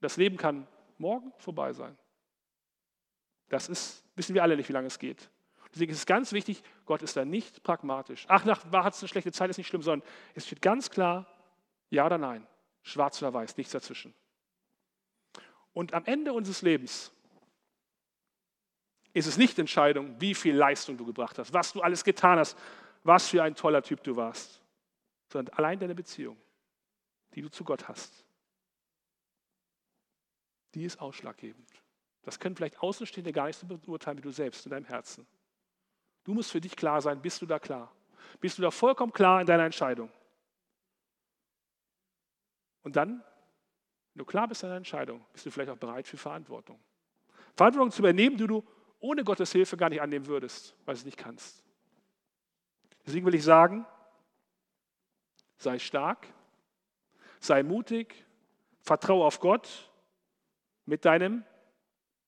Das 0.00 0.16
Leben 0.16 0.36
kann 0.36 0.66
morgen 0.98 1.32
vorbei 1.38 1.72
sein. 1.72 1.96
Das 3.48 3.68
ist, 3.68 4.04
wissen 4.14 4.34
wir 4.34 4.42
alle 4.42 4.56
nicht, 4.56 4.68
wie 4.68 4.72
lange 4.72 4.86
es 4.86 4.98
geht. 4.98 5.28
Deswegen 5.72 5.92
ist 5.92 5.98
es 5.98 6.06
ganz 6.06 6.32
wichtig, 6.32 6.62
Gott 6.84 7.02
ist 7.02 7.16
da 7.16 7.24
nicht 7.24 7.62
pragmatisch. 7.62 8.24
Ach, 8.28 8.44
nach 8.44 8.64
hat 8.72 8.94
es 8.94 9.02
eine 9.02 9.08
schlechte 9.08 9.32
Zeit, 9.32 9.50
ist 9.50 9.58
nicht 9.58 9.68
schlimm, 9.68 9.82
sondern 9.82 10.08
es 10.34 10.46
steht 10.46 10.62
ganz 10.62 10.90
klar, 10.90 11.26
ja 11.90 12.06
oder 12.06 12.18
nein, 12.18 12.46
schwarz 12.82 13.22
oder 13.22 13.32
weiß, 13.32 13.56
nichts 13.56 13.72
dazwischen. 13.72 14.14
Und 15.72 15.94
am 15.94 16.04
Ende 16.06 16.32
unseres 16.32 16.62
Lebens 16.62 17.12
ist 19.12 19.26
es 19.26 19.36
nicht 19.36 19.58
Entscheidung, 19.58 20.20
wie 20.20 20.34
viel 20.34 20.56
Leistung 20.56 20.96
du 20.96 21.04
gebracht 21.04 21.38
hast, 21.38 21.52
was 21.52 21.72
du 21.72 21.82
alles 21.82 22.04
getan 22.04 22.38
hast, 22.38 22.56
was 23.04 23.28
für 23.28 23.42
ein 23.42 23.54
toller 23.54 23.82
Typ 23.82 24.02
du 24.02 24.16
warst, 24.16 24.59
sondern 25.30 25.54
allein 25.54 25.78
deine 25.78 25.94
Beziehung, 25.94 26.36
die 27.34 27.42
du 27.42 27.48
zu 27.48 27.64
Gott 27.64 27.88
hast. 27.88 28.24
Die 30.74 30.84
ist 30.84 31.00
ausschlaggebend. 31.00 31.68
Das 32.22 32.38
können 32.38 32.56
vielleicht 32.56 32.80
Außenstehende 32.80 33.32
gar 33.32 33.46
nicht 33.46 33.58
so 33.58 33.66
beurteilen 33.66 34.18
wie 34.18 34.22
du 34.22 34.30
selbst 34.30 34.66
in 34.66 34.70
deinem 34.70 34.84
Herzen. 34.84 35.26
Du 36.24 36.34
musst 36.34 36.50
für 36.50 36.60
dich 36.60 36.76
klar 36.76 37.00
sein, 37.00 37.22
bist 37.22 37.40
du 37.40 37.46
da 37.46 37.58
klar? 37.58 37.90
Bist 38.40 38.58
du 38.58 38.62
da 38.62 38.70
vollkommen 38.70 39.12
klar 39.12 39.40
in 39.40 39.46
deiner 39.46 39.64
Entscheidung? 39.64 40.10
Und 42.82 42.96
dann, 42.96 43.22
wenn 44.14 44.18
du 44.18 44.24
klar 44.24 44.48
bist 44.48 44.62
in 44.62 44.68
deiner 44.68 44.78
Entscheidung, 44.78 45.24
bist 45.32 45.46
du 45.46 45.50
vielleicht 45.50 45.70
auch 45.70 45.76
bereit 45.76 46.06
für 46.06 46.16
Verantwortung. 46.16 46.78
Verantwortung 47.56 47.90
zu 47.90 48.00
übernehmen, 48.00 48.36
die 48.36 48.46
du 48.46 48.64
ohne 49.00 49.24
Gottes 49.24 49.52
Hilfe 49.52 49.76
gar 49.76 49.88
nicht 49.88 50.02
annehmen 50.02 50.26
würdest, 50.26 50.74
weil 50.84 50.94
du 50.94 51.00
es 51.00 51.04
nicht 51.04 51.16
kannst. 51.16 51.64
Deswegen 53.06 53.26
will 53.26 53.34
ich 53.34 53.44
sagen, 53.44 53.86
sei 55.60 55.78
stark, 55.78 56.26
sei 57.38 57.62
mutig, 57.62 58.24
vertraue 58.82 59.24
auf 59.24 59.40
Gott 59.40 59.90
mit 60.86 61.04
deinem 61.04 61.44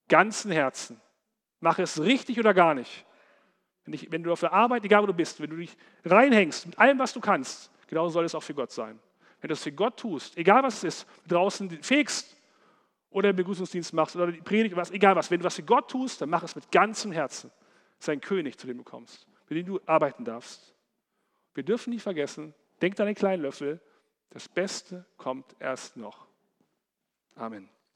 ganzen 0.08 0.52
Herzen. 0.52 1.00
Mach 1.60 1.78
es 1.78 2.00
richtig 2.00 2.38
oder 2.38 2.54
gar 2.54 2.74
nicht. 2.74 3.06
Wenn, 3.84 3.94
ich, 3.94 4.12
wenn, 4.12 4.22
du 4.22 4.32
auf 4.32 4.40
der 4.40 4.52
Arbeit, 4.52 4.84
egal 4.84 5.02
wo 5.02 5.06
du 5.06 5.14
bist, 5.14 5.40
wenn 5.40 5.50
du 5.50 5.56
dich 5.56 5.76
reinhängst 6.04 6.66
mit 6.66 6.78
allem, 6.78 6.98
was 6.98 7.12
du 7.12 7.20
kannst, 7.20 7.70
genauso 7.88 8.12
soll 8.12 8.24
es 8.24 8.34
auch 8.34 8.42
für 8.42 8.54
Gott 8.54 8.70
sein. 8.70 9.00
Wenn 9.40 9.48
du 9.48 9.54
es 9.54 9.62
für 9.62 9.72
Gott 9.72 9.96
tust, 9.96 10.36
egal 10.36 10.62
was 10.62 10.78
es 10.78 10.84
ist, 10.84 11.06
draußen 11.26 11.82
fegst 11.82 12.36
oder 13.10 13.32
den 13.32 13.36
Begrüßungsdienst 13.36 13.92
machst 13.94 14.14
oder 14.14 14.30
die 14.30 14.40
Predigt, 14.40 14.76
was, 14.76 14.90
egal 14.90 15.16
was, 15.16 15.30
wenn 15.30 15.40
du 15.40 15.44
was 15.44 15.56
für 15.56 15.62
Gott 15.62 15.90
tust, 15.90 16.20
dann 16.20 16.30
mach 16.30 16.42
es 16.42 16.54
mit 16.54 16.70
ganzem 16.70 17.10
Herzen. 17.12 17.50
Das 17.96 18.04
ist 18.04 18.08
ein 18.10 18.20
König, 18.20 18.58
zu 18.58 18.66
dem 18.66 18.78
du 18.78 18.84
kommst, 18.84 19.26
mit 19.48 19.58
dem 19.58 19.66
du 19.66 19.80
arbeiten 19.86 20.24
darfst. 20.24 20.74
Wir 21.54 21.64
dürfen 21.64 21.90
nicht 21.90 22.02
vergessen, 22.02 22.54
denk 22.82 22.98
an 23.00 23.06
den 23.06 23.14
kleinen 23.14 23.42
Löffel, 23.42 23.80
das 24.30 24.48
Beste 24.48 25.06
kommt 25.16 25.56
erst 25.60 25.96
noch. 25.96 26.26
Amen. 27.36 27.68